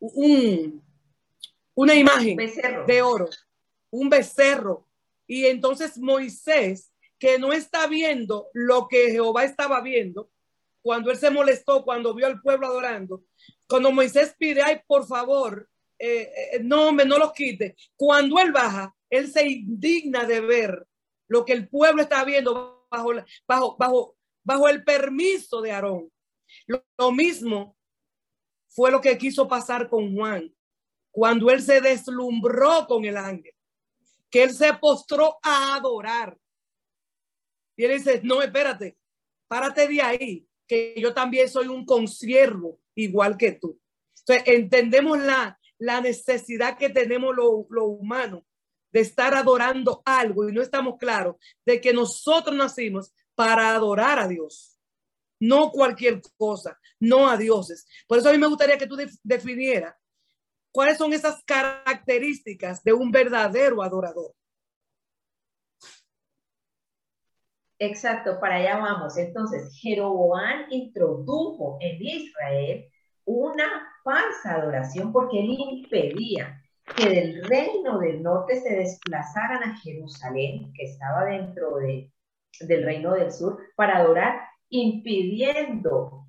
un, 0.00 0.82
una 1.74 1.94
imagen 1.94 2.38
de 2.86 3.02
oro, 3.02 3.28
un 3.90 4.08
becerro 4.08 4.85
y 5.26 5.46
entonces 5.46 5.98
Moisés, 5.98 6.92
que 7.18 7.38
no 7.38 7.52
está 7.52 7.86
viendo 7.86 8.48
lo 8.52 8.88
que 8.88 9.10
Jehová 9.10 9.44
estaba 9.44 9.80
viendo, 9.80 10.30
cuando 10.82 11.10
él 11.10 11.16
se 11.16 11.30
molestó, 11.30 11.84
cuando 11.84 12.14
vio 12.14 12.26
al 12.26 12.40
pueblo 12.40 12.66
adorando, 12.66 13.24
cuando 13.68 13.90
Moisés 13.90 14.34
pide, 14.38 14.62
ay, 14.62 14.80
por 14.86 15.06
favor, 15.06 15.68
eh, 15.98 16.30
eh, 16.52 16.60
no, 16.62 16.92
me 16.92 17.04
no 17.04 17.18
los 17.18 17.32
quite. 17.32 17.74
Cuando 17.96 18.38
él 18.38 18.52
baja, 18.52 18.94
él 19.10 19.32
se 19.32 19.48
indigna 19.48 20.24
de 20.24 20.40
ver 20.40 20.86
lo 21.26 21.44
que 21.44 21.54
el 21.54 21.68
pueblo 21.68 22.02
está 22.02 22.24
viendo 22.24 22.86
bajo, 22.88 23.14
bajo, 23.48 23.76
bajo, 23.76 24.16
bajo 24.44 24.68
el 24.68 24.84
permiso 24.84 25.60
de 25.60 25.72
Aarón. 25.72 26.12
lo 26.66 27.12
mismo 27.12 27.76
fue 28.68 28.92
lo 28.92 29.00
que 29.00 29.18
quiso 29.18 29.48
pasar 29.48 29.88
con 29.88 30.14
Juan, 30.14 30.54
cuando 31.10 31.50
él 31.50 31.62
se 31.62 31.80
deslumbró 31.80 32.86
con 32.86 33.04
el 33.06 33.16
ángel 33.16 33.55
que 34.36 34.42
él 34.42 34.52
se 34.52 34.70
postró 34.74 35.38
a 35.42 35.76
adorar. 35.76 36.36
Y 37.74 37.86
él 37.86 37.96
dice, 37.96 38.20
no, 38.22 38.42
espérate, 38.42 38.98
párate 39.48 39.88
de 39.88 40.02
ahí, 40.02 40.46
que 40.68 40.94
yo 40.98 41.14
también 41.14 41.48
soy 41.48 41.68
un 41.68 41.86
consiervo 41.86 42.78
igual 42.94 43.38
que 43.38 43.52
tú. 43.52 43.80
Entendemos 44.44 45.18
la, 45.20 45.58
la 45.78 46.02
necesidad 46.02 46.76
que 46.76 46.90
tenemos 46.90 47.34
los 47.34 47.64
lo 47.70 47.86
humanos 47.86 48.42
de 48.92 49.00
estar 49.00 49.34
adorando 49.34 50.02
algo 50.04 50.46
y 50.46 50.52
no 50.52 50.60
estamos 50.60 50.98
claros 50.98 51.36
de 51.64 51.80
que 51.80 51.94
nosotros 51.94 52.54
nacimos 52.54 53.14
para 53.34 53.74
adorar 53.74 54.18
a 54.18 54.28
Dios, 54.28 54.78
no 55.40 55.70
cualquier 55.70 56.20
cosa, 56.36 56.78
no 57.00 57.26
a 57.26 57.38
dioses. 57.38 57.86
Por 58.06 58.18
eso 58.18 58.28
a 58.28 58.32
mí 58.32 58.38
me 58.38 58.48
gustaría 58.48 58.76
que 58.76 58.86
tú 58.86 58.98
definieras 59.22 59.94
¿Cuáles 60.76 60.98
son 60.98 61.14
esas 61.14 61.42
características 61.44 62.84
de 62.84 62.92
un 62.92 63.10
verdadero 63.10 63.82
adorador? 63.82 64.34
Exacto, 67.78 68.38
para 68.38 68.56
allá 68.56 68.76
vamos. 68.76 69.16
Entonces, 69.16 69.74
Jeroboam 69.80 70.66
introdujo 70.68 71.78
en 71.80 71.96
Israel 72.02 72.90
una 73.24 73.88
falsa 74.04 74.56
adoración 74.56 75.14
porque 75.14 75.40
él 75.40 75.56
impedía 75.58 76.62
que 76.94 77.08
del 77.08 77.42
reino 77.46 77.98
del 77.98 78.22
norte 78.22 78.60
se 78.60 78.76
desplazaran 78.76 79.62
a 79.62 79.78
Jerusalén, 79.78 80.74
que 80.74 80.84
estaba 80.84 81.24
dentro 81.24 81.76
de, 81.76 82.12
del 82.60 82.84
reino 82.84 83.14
del 83.14 83.32
sur, 83.32 83.58
para 83.76 83.96
adorar, 83.96 84.42
impidiendo 84.68 86.25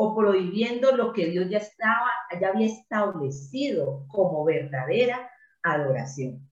o 0.00 0.14
prohibiendo 0.14 0.94
lo 0.96 1.12
que 1.12 1.26
Dios 1.26 1.50
ya 1.50 1.58
estaba, 1.58 2.08
ya 2.40 2.50
había 2.50 2.68
establecido 2.68 4.06
como 4.06 4.44
verdadera 4.44 5.28
adoración. 5.64 6.48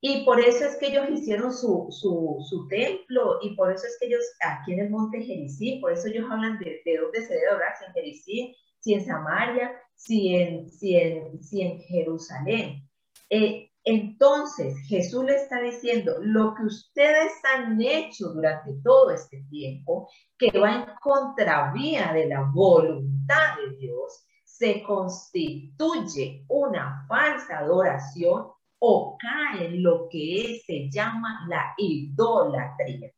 Y 0.00 0.24
por 0.24 0.40
eso 0.40 0.64
es 0.64 0.76
que 0.78 0.88
ellos 0.88 1.08
hicieron 1.10 1.54
su, 1.54 1.86
su, 1.92 2.66
templo 2.68 3.38
y 3.40 3.54
por 3.54 3.72
eso 3.72 3.86
es 3.86 3.96
que 4.00 4.08
ellos 4.08 4.24
aquí 4.42 4.72
en 4.72 4.80
el 4.80 4.90
monte 4.90 5.22
Jericín, 5.22 5.80
por 5.80 5.92
eso 5.92 6.08
ellos 6.08 6.28
hablan 6.28 6.58
de, 6.58 6.82
de 6.84 6.96
dónde 6.96 7.22
se 7.24 7.34
debe 7.34 7.50
adorar, 7.50 7.74
si 7.78 7.84
en 7.84 7.92
Jericín, 7.92 8.54
si 8.80 8.94
en 8.94 9.06
Samaria, 9.06 9.80
si 9.94 10.34
en, 10.34 10.68
si 10.70 10.96
en, 10.96 11.40
si 11.40 11.62
en 11.62 11.80
Jerusalén. 11.82 12.82
Eh, 13.30 13.67
entonces 13.88 14.76
Jesús 14.86 15.24
le 15.24 15.36
está 15.36 15.62
diciendo, 15.62 16.16
lo 16.20 16.54
que 16.54 16.64
ustedes 16.64 17.32
han 17.54 17.80
hecho 17.80 18.28
durante 18.34 18.72
todo 18.84 19.10
este 19.10 19.42
tiempo, 19.48 20.10
que 20.36 20.58
va 20.58 20.74
en 20.74 20.84
contravía 21.00 22.12
de 22.12 22.26
la 22.26 22.50
voluntad 22.52 23.56
de 23.56 23.76
Dios, 23.78 24.26
se 24.44 24.82
constituye 24.82 26.44
una 26.48 27.06
falsa 27.08 27.60
adoración 27.60 28.48
o 28.78 29.16
cae 29.18 29.66
en 29.66 29.82
lo 29.82 30.08
que 30.10 30.60
se 30.66 30.90
llama 30.90 31.46
la 31.48 31.72
idolatría. 31.78 33.10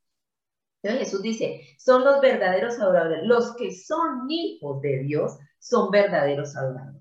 Entonces 0.83 1.09
Jesús 1.09 1.23
dice, 1.23 1.63
son 1.79 2.05
los 2.05 2.21
verdaderos 2.21 2.79
adoradores, 2.79 3.25
los 3.25 3.57
que 3.57 3.73
son 3.73 4.31
hijos 4.31 4.81
de 4.83 5.01
Dios 5.01 5.37
son 5.59 5.91
verdaderos 5.91 6.57
adoradores. 6.57 7.00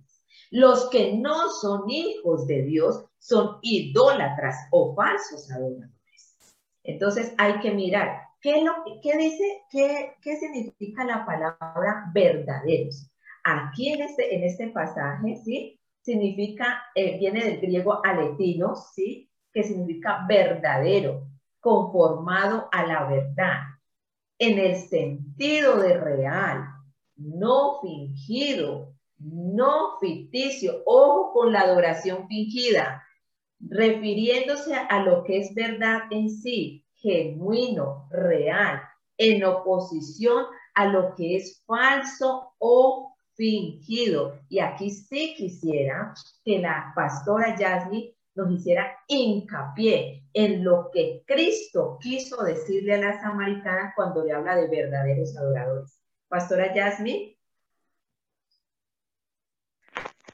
Los 0.51 0.89
que 0.89 1.13
no 1.13 1.49
son 1.49 1.89
hijos 1.89 2.47
de 2.47 2.63
Dios 2.63 3.05
son 3.19 3.57
idólatras 3.61 4.57
o 4.71 4.95
falsos 4.95 5.51
adoradores. 5.51 5.93
Entonces 6.83 7.33
hay 7.37 7.59
que 7.59 7.71
mirar 7.71 8.21
qué, 8.41 8.63
lo, 8.63 8.71
qué 9.03 9.17
dice, 9.17 9.63
qué, 9.69 10.13
qué 10.21 10.37
significa 10.37 11.03
la 11.03 11.25
palabra 11.25 12.09
verdaderos. 12.13 13.11
Aquí 13.43 13.89
en 13.89 14.01
este, 14.01 14.35
en 14.35 14.43
este 14.43 14.67
pasaje, 14.69 15.35
¿sí? 15.43 15.79
Significa, 16.01 16.83
eh, 16.95 17.17
viene 17.19 17.43
del 17.43 17.61
griego 17.61 18.03
aletino, 18.03 18.75
¿sí? 18.75 19.29
Que 19.53 19.63
significa 19.63 20.25
verdadero, 20.27 21.27
conformado 21.59 22.69
a 22.71 22.85
la 22.85 23.05
verdad. 23.05 23.59
en 24.41 24.57
el 24.57 24.77
sentido 24.77 25.77
de 25.81 25.99
real, 25.99 26.63
no 27.17 27.81
fingido, 27.81 28.93
no 29.19 29.97
ficticio. 29.99 30.81
Ojo 30.85 31.31
con 31.33 31.53
la 31.53 31.61
adoración 31.61 32.27
fingida, 32.27 33.03
refiriéndose 33.59 34.73
a 34.73 35.03
lo 35.03 35.23
que 35.23 35.39
es 35.39 35.53
verdad 35.53 36.03
en 36.11 36.29
sí, 36.29 36.85
genuino, 36.95 38.07
real, 38.11 38.81
en 39.17 39.43
oposición 39.43 40.45
a 40.73 40.85
lo 40.85 41.13
que 41.15 41.35
es 41.35 41.63
falso 41.65 42.53
o 42.57 43.15
fingido. 43.35 44.39
Y 44.49 44.59
aquí 44.59 44.89
sí 44.89 45.33
quisiera 45.35 46.13
que 46.43 46.59
la 46.59 46.91
pastora 46.95 47.57
Yasmi 47.57 48.15
nos 48.35 48.51
hiciera 48.51 48.97
hincapié 49.07 50.23
en 50.33 50.63
lo 50.63 50.89
que 50.93 51.23
Cristo 51.25 51.97
quiso 51.99 52.43
decirle 52.43 52.93
a 52.93 52.97
las 52.97 53.21
samaritanas 53.21 53.93
cuando 53.95 54.23
le 54.23 54.31
habla 54.31 54.55
de 54.55 54.67
verdaderos 54.67 55.35
adoradores. 55.37 56.01
Pastora 56.29 56.73
Yasmi. 56.73 57.38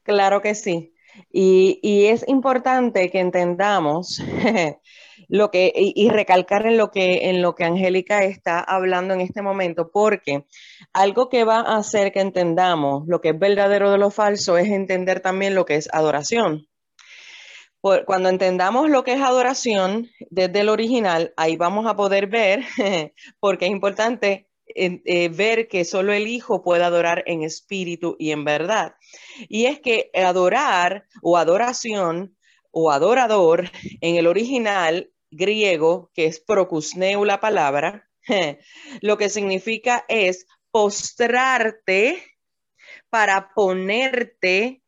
Claro 0.06 0.42
que 0.42 0.54
sí. 0.54 0.94
Y, 1.32 2.06
es 2.08 2.28
importante 2.28 3.10
que 3.10 3.20
entendamos 3.20 4.22
lo 5.30 5.50
que, 5.50 5.72
y, 5.76 6.10
recalcar 6.10 6.68
en 6.68 6.78
lo 6.78 6.92
que, 6.92 7.30
en 7.30 7.42
lo 7.42 7.56
que 7.56 7.64
Angélica 7.64 8.24
está 8.24 8.60
hablando 8.60 9.16
en 9.16 9.22
este 9.22 9.42
momento, 9.42 9.90
porque 9.92 10.46
algo 10.94 11.30
que 11.30 11.44
va 11.44 11.62
a 11.62 11.78
hacer 11.78 12.12
que 12.12 12.20
entendamos 12.22 13.08
lo 13.08 13.20
que 13.20 13.30
es 13.30 13.40
verdadero 13.40 13.92
de 13.92 13.98
lo 13.98 14.12
falso 14.12 14.58
es 14.58 14.70
entender 14.70 15.22
también 15.22 15.56
lo 15.56 15.66
que 15.66 15.76
es 15.76 15.90
adoración. 15.92 16.68
cuando 18.06 18.30
entendamos 18.30 18.90
lo 18.90 19.04
que 19.04 19.14
es 19.14 19.22
adoración 19.22 20.10
desde 20.30 20.60
el 20.62 20.70
original, 20.70 21.34
ahí 21.38 21.56
vamos 21.58 21.88
a 21.88 21.96
poder 21.96 22.28
ver, 22.28 22.64
porque 23.40 23.66
es 23.66 23.72
importante 23.72 24.50
eh, 24.68 25.30
ver 25.30 25.68
que 25.68 25.86
solo 25.86 26.14
el 26.14 26.28
Hijo 26.28 26.64
puede 26.64 26.84
adorar 26.84 27.24
en 27.28 27.44
espíritu 27.44 28.16
y 28.20 28.32
en 28.32 28.44
verdad. 28.44 28.96
Y 29.48 29.66
es 29.66 29.80
que 29.80 30.10
adorar 30.14 31.06
o 31.22 31.38
adoración 31.38 32.36
o 32.72 32.92
adorador 32.92 33.70
en 34.02 34.16
el 34.16 34.28
original 34.28 35.12
griego, 35.32 36.12
que 36.14 36.26
es 36.26 36.40
procusneu 36.40 37.26
la 37.26 37.40
palabra, 37.40 38.10
lo 39.02 39.18
que 39.18 39.30
significa 39.30 40.06
es 40.08 40.48
postrarte 40.72 42.22
para 43.10 43.54
ponerte 43.54 44.84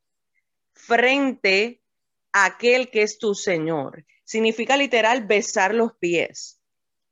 frente 0.74 1.82
a 2.34 2.46
aquel 2.46 2.90
que 2.90 3.04
es 3.04 3.18
tu 3.20 3.36
Señor. 3.36 4.06
Significa 4.26 4.76
literal 4.76 5.26
besar 5.26 5.74
los 5.74 5.94
pies. 5.94 6.57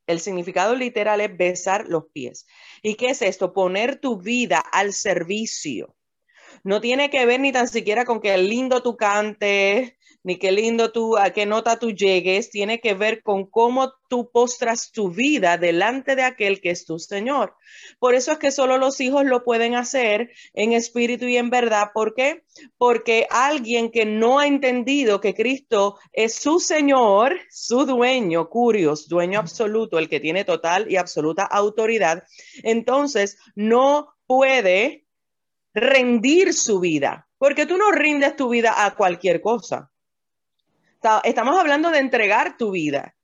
El 0.07 0.19
significado 0.19 0.75
literal 0.75 1.21
es 1.21 1.35
besar 1.35 1.87
los 1.87 2.05
pies. 2.13 2.45
¿Y 2.81 2.95
qué 2.95 3.07
es 3.07 3.21
esto? 3.21 3.53
Poner 3.53 3.97
tu 3.97 4.17
vida 4.21 4.59
al 4.59 4.93
servicio. 4.93 5.95
No 6.63 6.81
tiene 6.81 7.09
que 7.09 7.25
ver 7.25 7.39
ni 7.39 7.51
tan 7.51 7.67
siquiera 7.67 8.05
con 8.05 8.21
que 8.21 8.37
lindo 8.37 8.81
tu 8.81 8.97
cante, 8.97 9.97
ni 10.25 10.39
qué 10.39 10.51
lindo 10.51 10.91
tú, 10.91 11.17
a 11.17 11.29
qué 11.29 11.45
nota 11.45 11.77
tú 11.77 11.91
llegues, 11.91 12.49
tiene 12.49 12.79
que 12.79 12.95
ver 12.95 13.21
con 13.21 13.45
cómo 13.45 13.93
tú 14.09 14.31
postras 14.31 14.91
tu 14.91 15.11
vida 15.11 15.59
delante 15.59 16.15
de 16.15 16.23
aquel 16.23 16.61
que 16.61 16.71
es 16.71 16.83
tu 16.83 16.97
Señor. 16.97 17.55
Por 17.99 18.15
eso 18.15 18.31
es 18.31 18.39
que 18.39 18.49
solo 18.49 18.79
los 18.79 18.99
hijos 19.01 19.23
lo 19.25 19.43
pueden 19.43 19.75
hacer 19.75 20.31
en 20.55 20.73
espíritu 20.73 21.25
y 21.25 21.37
en 21.37 21.51
verdad. 21.51 21.91
¿Por 21.93 22.15
qué? 22.15 22.43
Porque 22.79 23.27
alguien 23.29 23.91
que 23.91 24.05
no 24.07 24.39
ha 24.39 24.47
entendido 24.47 25.21
que 25.21 25.35
Cristo 25.35 25.99
es 26.11 26.33
su 26.33 26.59
Señor, 26.59 27.39
su 27.51 27.85
dueño, 27.85 28.49
curios, 28.49 29.07
dueño 29.07 29.37
absoluto, 29.37 29.99
el 29.99 30.09
que 30.09 30.19
tiene 30.19 30.43
total 30.43 30.91
y 30.91 30.95
absoluta 30.95 31.43
autoridad, 31.43 32.23
entonces 32.63 33.37
no 33.53 34.15
puede 34.25 35.05
rendir 35.75 36.55
su 36.55 36.79
vida, 36.79 37.27
porque 37.37 37.67
tú 37.67 37.77
no 37.77 37.91
rindes 37.91 38.35
tu 38.35 38.49
vida 38.49 38.85
a 38.85 38.95
cualquier 38.95 39.39
cosa 39.39 39.91
estamos 41.23 41.59
hablando 41.59 41.91
de 41.91 41.99
entregar 41.99 42.57
tu 42.57 42.71
vida. 42.71 43.15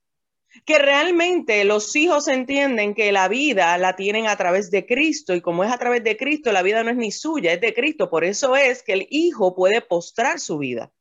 Que 0.66 0.80
realmente 0.80 1.64
los 1.64 1.96
hijos 1.96 2.28
entienden 2.28 2.94
que 2.94 3.14
la 3.14 3.30
vida 3.30 3.78
la 3.78 3.96
tienen 3.96 4.28
a 4.28 4.36
través 4.36 4.70
de 4.70 4.86
Cristo 4.86 5.34
y 5.34 5.42
como 5.42 5.64
es 5.64 5.72
a 5.72 5.78
través 5.78 6.04
de 6.04 6.18
Cristo, 6.18 6.52
la 6.52 6.62
vida 6.62 6.84
no 6.84 6.92
es 6.92 6.98
ni 6.98 7.12
suya, 7.12 7.54
es 7.54 7.62
de 7.62 7.74
Cristo. 7.74 8.10
Por 8.10 8.26
eso 8.26 8.58
es 8.58 8.84
que 8.84 8.94
el 8.94 9.08
hijo 9.10 9.56
puede 9.56 9.82
postrar 9.82 10.40
su 10.40 10.58
vida. 10.58 10.92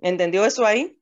¿Entendió 0.00 0.46
eso 0.46 0.64
ahí? 0.64 0.98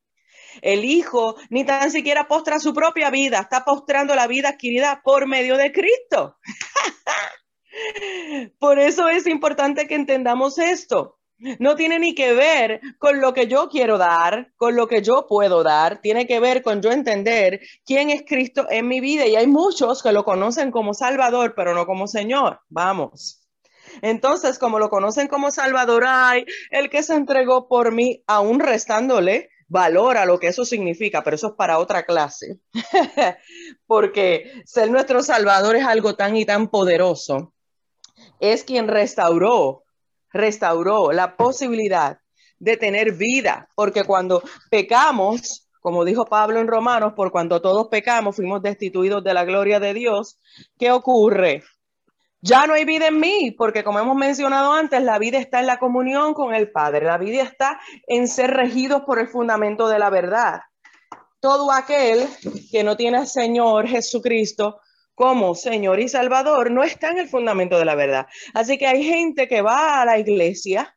El 0.63 0.85
hijo 0.85 1.37
ni 1.51 1.65
tan 1.65 1.91
siquiera 1.91 2.27
postra 2.27 2.59
su 2.59 2.73
propia 2.73 3.11
vida, 3.11 3.41
está 3.41 3.65
postrando 3.65 4.15
la 4.15 4.27
vida 4.27 4.51
adquirida 4.51 5.03
por 5.05 5.29
medio 5.29 5.57
de 5.57 5.71
Cristo. 5.71 6.39
por 8.59 8.79
eso 8.79 9.09
es 9.09 9.27
importante 9.27 9.87
que 9.87 9.95
entendamos 9.95 10.59
esto. 10.59 11.19
No 11.39 11.77
tiene 11.77 11.99
ni 11.99 12.15
que 12.15 12.33
ver 12.33 12.81
con 12.99 13.21
lo 13.21 13.35
que 13.35 13.47
yo 13.47 13.69
quiero 13.69 13.99
dar, 13.99 14.53
con 14.57 14.75
lo 14.75 14.89
que 14.89 15.03
yo 15.03 15.27
puedo 15.29 15.63
dar, 15.63 16.01
tiene 16.01 16.27
que 16.27 16.41
ver 16.41 16.63
con 16.63 16.81
yo 16.81 16.91
entender 16.91 17.61
quién 17.85 18.11
es 18.11 18.25
Cristo 18.27 18.67
en 18.71 18.89
mi 18.89 19.01
vida. 19.01 19.27
Y 19.27 19.37
hay 19.37 19.47
muchos 19.47 20.03
que 20.03 20.13
lo 20.13 20.25
conocen 20.25 20.71
como 20.71 20.95
Salvador, 20.95 21.55
pero 21.55 21.75
no 21.75 21.85
como 21.85 22.07
Señor. 22.07 22.61
Vamos. 22.69 23.43
Entonces, 24.03 24.59
como 24.59 24.79
lo 24.79 24.89
conocen 24.89 25.29
como 25.29 25.51
Salvador, 25.51 26.05
hay 26.07 26.47
el 26.71 26.91
que 26.91 27.03
se 27.03 27.15
entregó 27.15 27.69
por 27.69 27.93
mí, 27.93 28.23
aún 28.27 28.61
restándole 28.61 29.51
valor 29.69 30.17
a 30.17 30.27
lo 30.27 30.39
que 30.39 30.49
eso 30.49 30.65
significa, 30.65 31.23
pero 31.23 31.37
eso 31.37 31.49
es 31.49 31.55
para 31.55 31.79
otra 31.79 32.05
clase. 32.05 32.59
Porque 33.87 34.63
ser 34.65 34.91
nuestro 34.91 35.23
Salvador 35.23 35.77
es 35.77 35.85
algo 35.85 36.15
tan 36.15 36.37
y 36.37 36.45
tan 36.45 36.69
poderoso. 36.69 37.53
Es 38.41 38.65
quien 38.65 38.89
restauró 38.89 39.86
restauró 40.33 41.13
la 41.13 41.37
posibilidad 41.37 42.19
de 42.59 42.77
tener 42.77 43.13
vida, 43.13 43.69
porque 43.75 44.05
cuando 44.05 44.43
pecamos, 44.71 45.69
como 45.81 46.05
dijo 46.05 46.25
Pablo 46.25 46.61
en 46.61 46.67
Romanos, 46.67 47.13
por 47.15 47.31
cuando 47.31 47.61
todos 47.61 47.89
pecamos, 47.89 48.37
fuimos 48.37 48.63
destituidos 48.63 49.23
de 49.23 49.35
la 49.35 49.45
gloria 49.45 49.79
de 49.79 49.95
Dios, 49.95 50.39
¿qué 50.79 50.91
ocurre? 50.91 51.63
Ya 52.41 52.67
no 52.67 52.75
hay 52.75 52.85
vida 52.85 53.09
en 53.09 53.19
mí, 53.19 53.51
porque 53.57 53.83
como 53.83 53.99
hemos 53.99 54.17
mencionado 54.17 54.73
antes, 54.73 55.03
la 55.03 55.19
vida 55.19 55.39
está 55.39 55.61
en 55.61 55.67
la 55.67 55.79
comunión 55.79 56.35
con 56.35 56.55
el 56.55 56.71
Padre, 56.71 57.07
la 57.07 57.19
vida 57.19 57.43
está 57.43 57.81
en 58.07 58.29
ser 58.29 58.53
regidos 58.53 59.03
por 59.03 59.19
el 59.19 59.29
fundamento 59.29 59.89
de 59.89 59.99
la 59.99 60.11
verdad. 60.11 60.61
Todo 61.41 61.73
aquel 61.73 62.27
que 62.71 62.85
no 62.85 62.97
tiene 62.97 63.27
Señor 63.27 63.89
Jesucristo 63.89 64.81
como 65.17 65.55
Señor 65.55 65.99
y 65.99 66.09
Salvador 66.09 66.71
no 66.71 66.85
está 66.85 67.11
en 67.11 67.19
el 67.19 67.29
fundamento 67.29 67.79
de 67.79 67.87
la 67.87 67.95
verdad. 67.95 68.27
Así 68.53 68.77
que 68.77 68.87
hay 68.87 69.03
gente 69.03 69.49
que 69.49 69.63
va 69.63 70.03
a 70.03 70.05
la 70.05 70.19
iglesia 70.19 70.95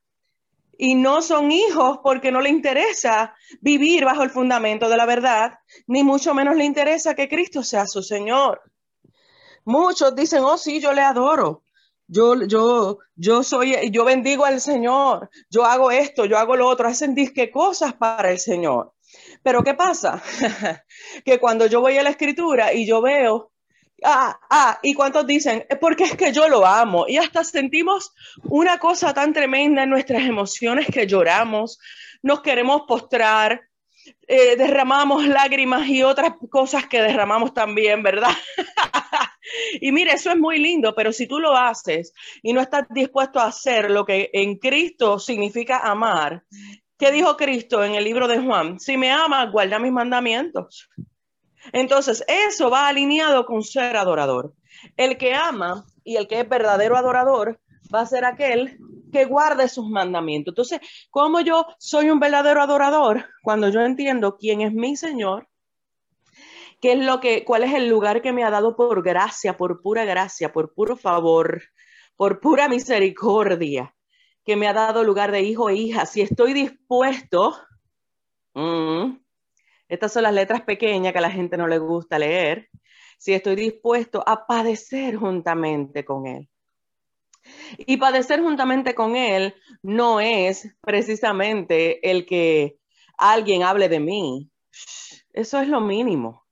y 0.77 0.95
no 0.95 1.21
son 1.21 1.51
hijos 1.53 1.99
porque 2.03 2.29
no 2.29 2.41
le 2.41 2.49
interesa 2.49 3.33
vivir 3.61 4.03
bajo 4.03 4.23
el 4.23 4.29
fundamento 4.29 4.89
de 4.89 4.97
la 4.97 5.05
verdad, 5.05 5.59
ni 5.87 6.03
mucho 6.03 6.33
menos 6.33 6.57
le 6.57 6.65
interesa 6.65 7.15
que 7.15 7.29
Cristo 7.29 7.63
sea 7.63 7.87
su 7.87 8.03
Señor. 8.03 8.61
Muchos 9.63 10.13
dicen, 10.13 10.43
oh 10.43 10.57
sí, 10.57 10.81
yo 10.81 10.91
le 10.91 11.01
adoro. 11.01 11.63
Yo, 12.05 12.43
yo, 12.43 12.97
yo 13.15 13.41
soy, 13.41 13.89
yo 13.89 14.03
bendigo 14.03 14.43
al 14.43 14.59
Señor, 14.59 15.29
yo 15.49 15.63
hago 15.63 15.91
esto, 15.91 16.25
yo 16.25 16.37
hago 16.37 16.57
lo 16.57 16.67
otro, 16.67 16.89
hacen 16.89 17.15
disque 17.15 17.51
cosas 17.51 17.93
para 17.93 18.31
el 18.31 18.39
Señor. 18.39 18.93
Pero 19.43 19.63
¿qué 19.63 19.75
pasa? 19.75 20.21
que 21.23 21.39
cuando 21.39 21.67
yo 21.67 21.79
voy 21.79 21.97
a 21.97 22.03
la 22.03 22.09
escritura 22.09 22.73
y 22.73 22.85
yo 22.85 23.01
veo 23.01 23.51
Ah, 24.03 24.39
ah, 24.49 24.79
y 24.81 24.93
cuántos 24.93 25.25
dicen, 25.25 25.65
porque 25.81 26.05
es 26.05 26.15
que 26.15 26.31
yo 26.31 26.47
lo 26.47 26.65
amo. 26.65 27.05
Y 27.07 27.17
hasta 27.17 27.43
sentimos 27.43 28.13
una 28.43 28.77
cosa 28.77 29.13
tan 29.13 29.33
tremenda 29.33 29.83
en 29.83 29.89
nuestras 29.89 30.23
emociones 30.23 30.87
que 30.87 31.07
lloramos, 31.07 31.79
nos 32.21 32.41
queremos 32.41 32.83
postrar, 32.87 33.61
eh, 34.27 34.55
derramamos 34.55 35.27
lágrimas 35.27 35.87
y 35.87 36.03
otras 36.03 36.33
cosas 36.49 36.87
que 36.87 37.01
derramamos 37.01 37.53
también, 37.53 38.03
¿verdad? 38.03 38.31
y 39.81 39.91
mire, 39.91 40.13
eso 40.13 40.31
es 40.31 40.37
muy 40.37 40.59
lindo, 40.59 40.93
pero 40.95 41.11
si 41.11 41.27
tú 41.27 41.39
lo 41.39 41.55
haces 41.55 42.13
y 42.41 42.53
no 42.53 42.61
estás 42.61 42.87
dispuesto 42.89 43.39
a 43.39 43.47
hacer 43.47 43.91
lo 43.91 44.05
que 44.05 44.29
en 44.33 44.57
Cristo 44.57 45.19
significa 45.19 45.79
amar, 45.79 46.43
¿qué 46.97 47.11
dijo 47.11 47.35
Cristo 47.37 47.83
en 47.83 47.95
el 47.95 48.03
libro 48.03 48.27
de 48.27 48.39
Juan? 48.39 48.79
Si 48.79 48.97
me 48.97 49.11
amas, 49.11 49.51
guarda 49.51 49.79
mis 49.79 49.91
mandamientos. 49.91 50.89
Entonces, 51.73 52.23
eso 52.27 52.69
va 52.69 52.87
alineado 52.87 53.45
con 53.45 53.63
ser 53.63 53.97
adorador. 53.97 54.53
El 54.97 55.17
que 55.17 55.33
ama 55.33 55.85
y 56.03 56.15
el 56.17 56.27
que 56.27 56.39
es 56.39 56.49
verdadero 56.49 56.97
adorador 56.97 57.59
va 57.93 58.01
a 58.01 58.05
ser 58.05 58.25
aquel 58.25 58.77
que 59.11 59.25
guarde 59.25 59.67
sus 59.67 59.89
mandamientos. 59.89 60.51
Entonces, 60.51 60.79
¿cómo 61.09 61.41
yo 61.41 61.65
soy 61.79 62.09
un 62.09 62.19
verdadero 62.19 62.61
adorador? 62.61 63.25
Cuando 63.41 63.69
yo 63.69 63.81
entiendo 63.81 64.37
quién 64.37 64.61
es 64.61 64.73
mi 64.73 64.95
Señor, 64.95 65.47
qué 66.81 66.93
es 66.93 67.05
lo 67.05 67.19
que, 67.19 67.43
cuál 67.43 67.63
es 67.63 67.73
el 67.73 67.87
lugar 67.87 68.21
que 68.21 68.33
me 68.33 68.43
ha 68.43 68.49
dado 68.49 68.75
por 68.75 69.03
gracia, 69.03 69.57
por 69.57 69.81
pura 69.81 70.05
gracia, 70.05 70.51
por 70.51 70.73
puro 70.73 70.95
favor, 70.95 71.61
por 72.15 72.39
pura 72.39 72.67
misericordia, 72.69 73.95
que 74.45 74.55
me 74.55 74.67
ha 74.67 74.73
dado 74.73 75.03
lugar 75.03 75.31
de 75.31 75.41
hijo 75.41 75.69
e 75.69 75.75
hija. 75.75 76.05
Si 76.05 76.21
estoy 76.21 76.53
dispuesto, 76.53 77.55
mm, 78.53 79.17
estas 79.89 80.13
son 80.13 80.23
las 80.23 80.33
letras 80.33 80.61
pequeñas 80.61 81.11
que 81.11 81.19
a 81.19 81.23
la 81.23 81.31
gente 81.31 81.57
no 81.57 81.67
le 81.67 81.79
gusta 81.79 82.19
leer. 82.19 82.69
si 83.17 83.33
estoy 83.33 83.55
dispuesto 83.57 84.23
a 84.25 84.47
padecer 84.47 85.17
juntamente 85.17 86.05
con 86.05 86.25
Él. 86.25 86.49
Y 87.77 87.97
padecer 87.97 88.39
juntamente 88.39 88.95
con 88.95 89.17
Él 89.17 89.55
no 89.81 90.21
es 90.21 90.73
precisamente 90.79 92.09
el 92.09 92.25
que 92.25 92.77
alguien 93.17 93.63
hable 93.63 93.89
de 93.89 93.99
mí. 93.99 94.49
Eso 95.33 95.59
es 95.59 95.67
lo 95.67 95.81
mínimo. 95.81 96.45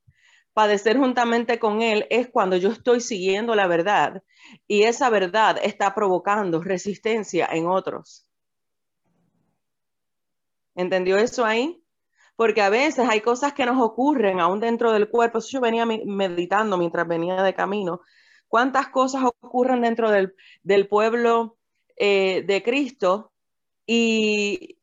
Padecer 0.52 0.98
juntamente 0.98 1.58
con 1.58 1.82
Él 1.82 2.06
es 2.10 2.28
cuando 2.30 2.58
yo 2.58 2.70
estoy 2.70 3.00
siguiendo 3.00 3.56
la 3.56 3.68
verdad 3.68 4.22
y 4.68 4.84
esa 4.84 5.10
verdad 5.10 5.58
está 5.64 5.96
provocando 5.96 6.62
resistencia 6.62 7.48
en 7.50 7.68
otros. 7.68 8.28
¿Entendió 10.76 11.18
eso 11.18 11.46
ahí? 11.46 11.82
Porque 12.38 12.62
a 12.62 12.70
veces 12.70 13.10
hay 13.10 13.20
cosas 13.20 13.52
que 13.52 13.66
nos 13.66 13.82
ocurren 13.82 14.40
aún 14.40 14.62
dentro 14.62 14.94
del 14.94 15.10
cuerpo. 15.10 15.40
Eso 15.40 15.50
yo 15.50 15.60
venía 15.60 15.86
meditando 15.86 16.78
mientras 16.78 17.06
venía 17.06 17.44
de 17.44 17.54
camino. 17.54 18.02
¿Cuántas 18.48 18.88
cosas 18.88 19.24
ocurren 19.42 19.82
dentro 19.82 20.10
del, 20.10 20.88
pueblo 20.88 21.58
eh, 21.98 22.46
de 22.48 22.64
Cristo? 22.64 23.34
Y, 23.86 24.78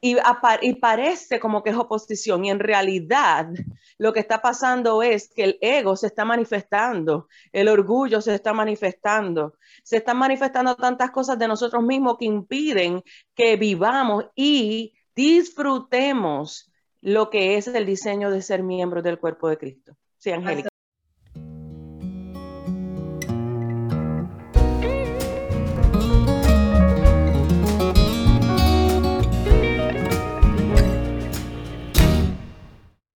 y, 0.00 0.16
y, 0.62 0.74
parece 0.76 1.38
como 1.38 1.62
que 1.62 1.70
es 1.70 1.76
oposición 1.76 2.44
y 2.44 2.50
en 2.50 2.58
realidad 2.58 3.50
lo 3.98 4.14
que 4.14 4.20
está 4.20 4.40
pasando 4.40 5.02
es 5.02 5.28
que 5.28 5.44
el 5.44 5.58
ego 5.60 5.94
se 5.94 6.06
está 6.06 6.24
manifestando, 6.24 7.28
el 7.52 7.68
orgullo 7.68 8.22
se 8.22 8.34
está 8.34 8.54
manifestando, 8.54 9.58
se 9.82 9.98
están 9.98 10.16
manifestando 10.16 10.74
tantas 10.74 11.10
cosas 11.10 11.38
de 11.38 11.46
nosotros 11.46 11.82
mismos 11.82 12.16
que 12.18 12.24
impiden 12.24 13.04
que 13.34 13.56
vivamos 13.56 14.24
y 14.34 14.94
disfrutemos 15.14 16.69
lo 17.02 17.30
que 17.30 17.56
es 17.56 17.68
el 17.68 17.86
diseño 17.86 18.30
de 18.30 18.42
ser 18.42 18.62
miembros 18.62 19.04
del 19.04 19.18
cuerpo 19.18 19.48
de 19.48 19.58
Cristo. 19.58 19.96
Sí, 20.18 20.30
Angélica. 20.30 20.69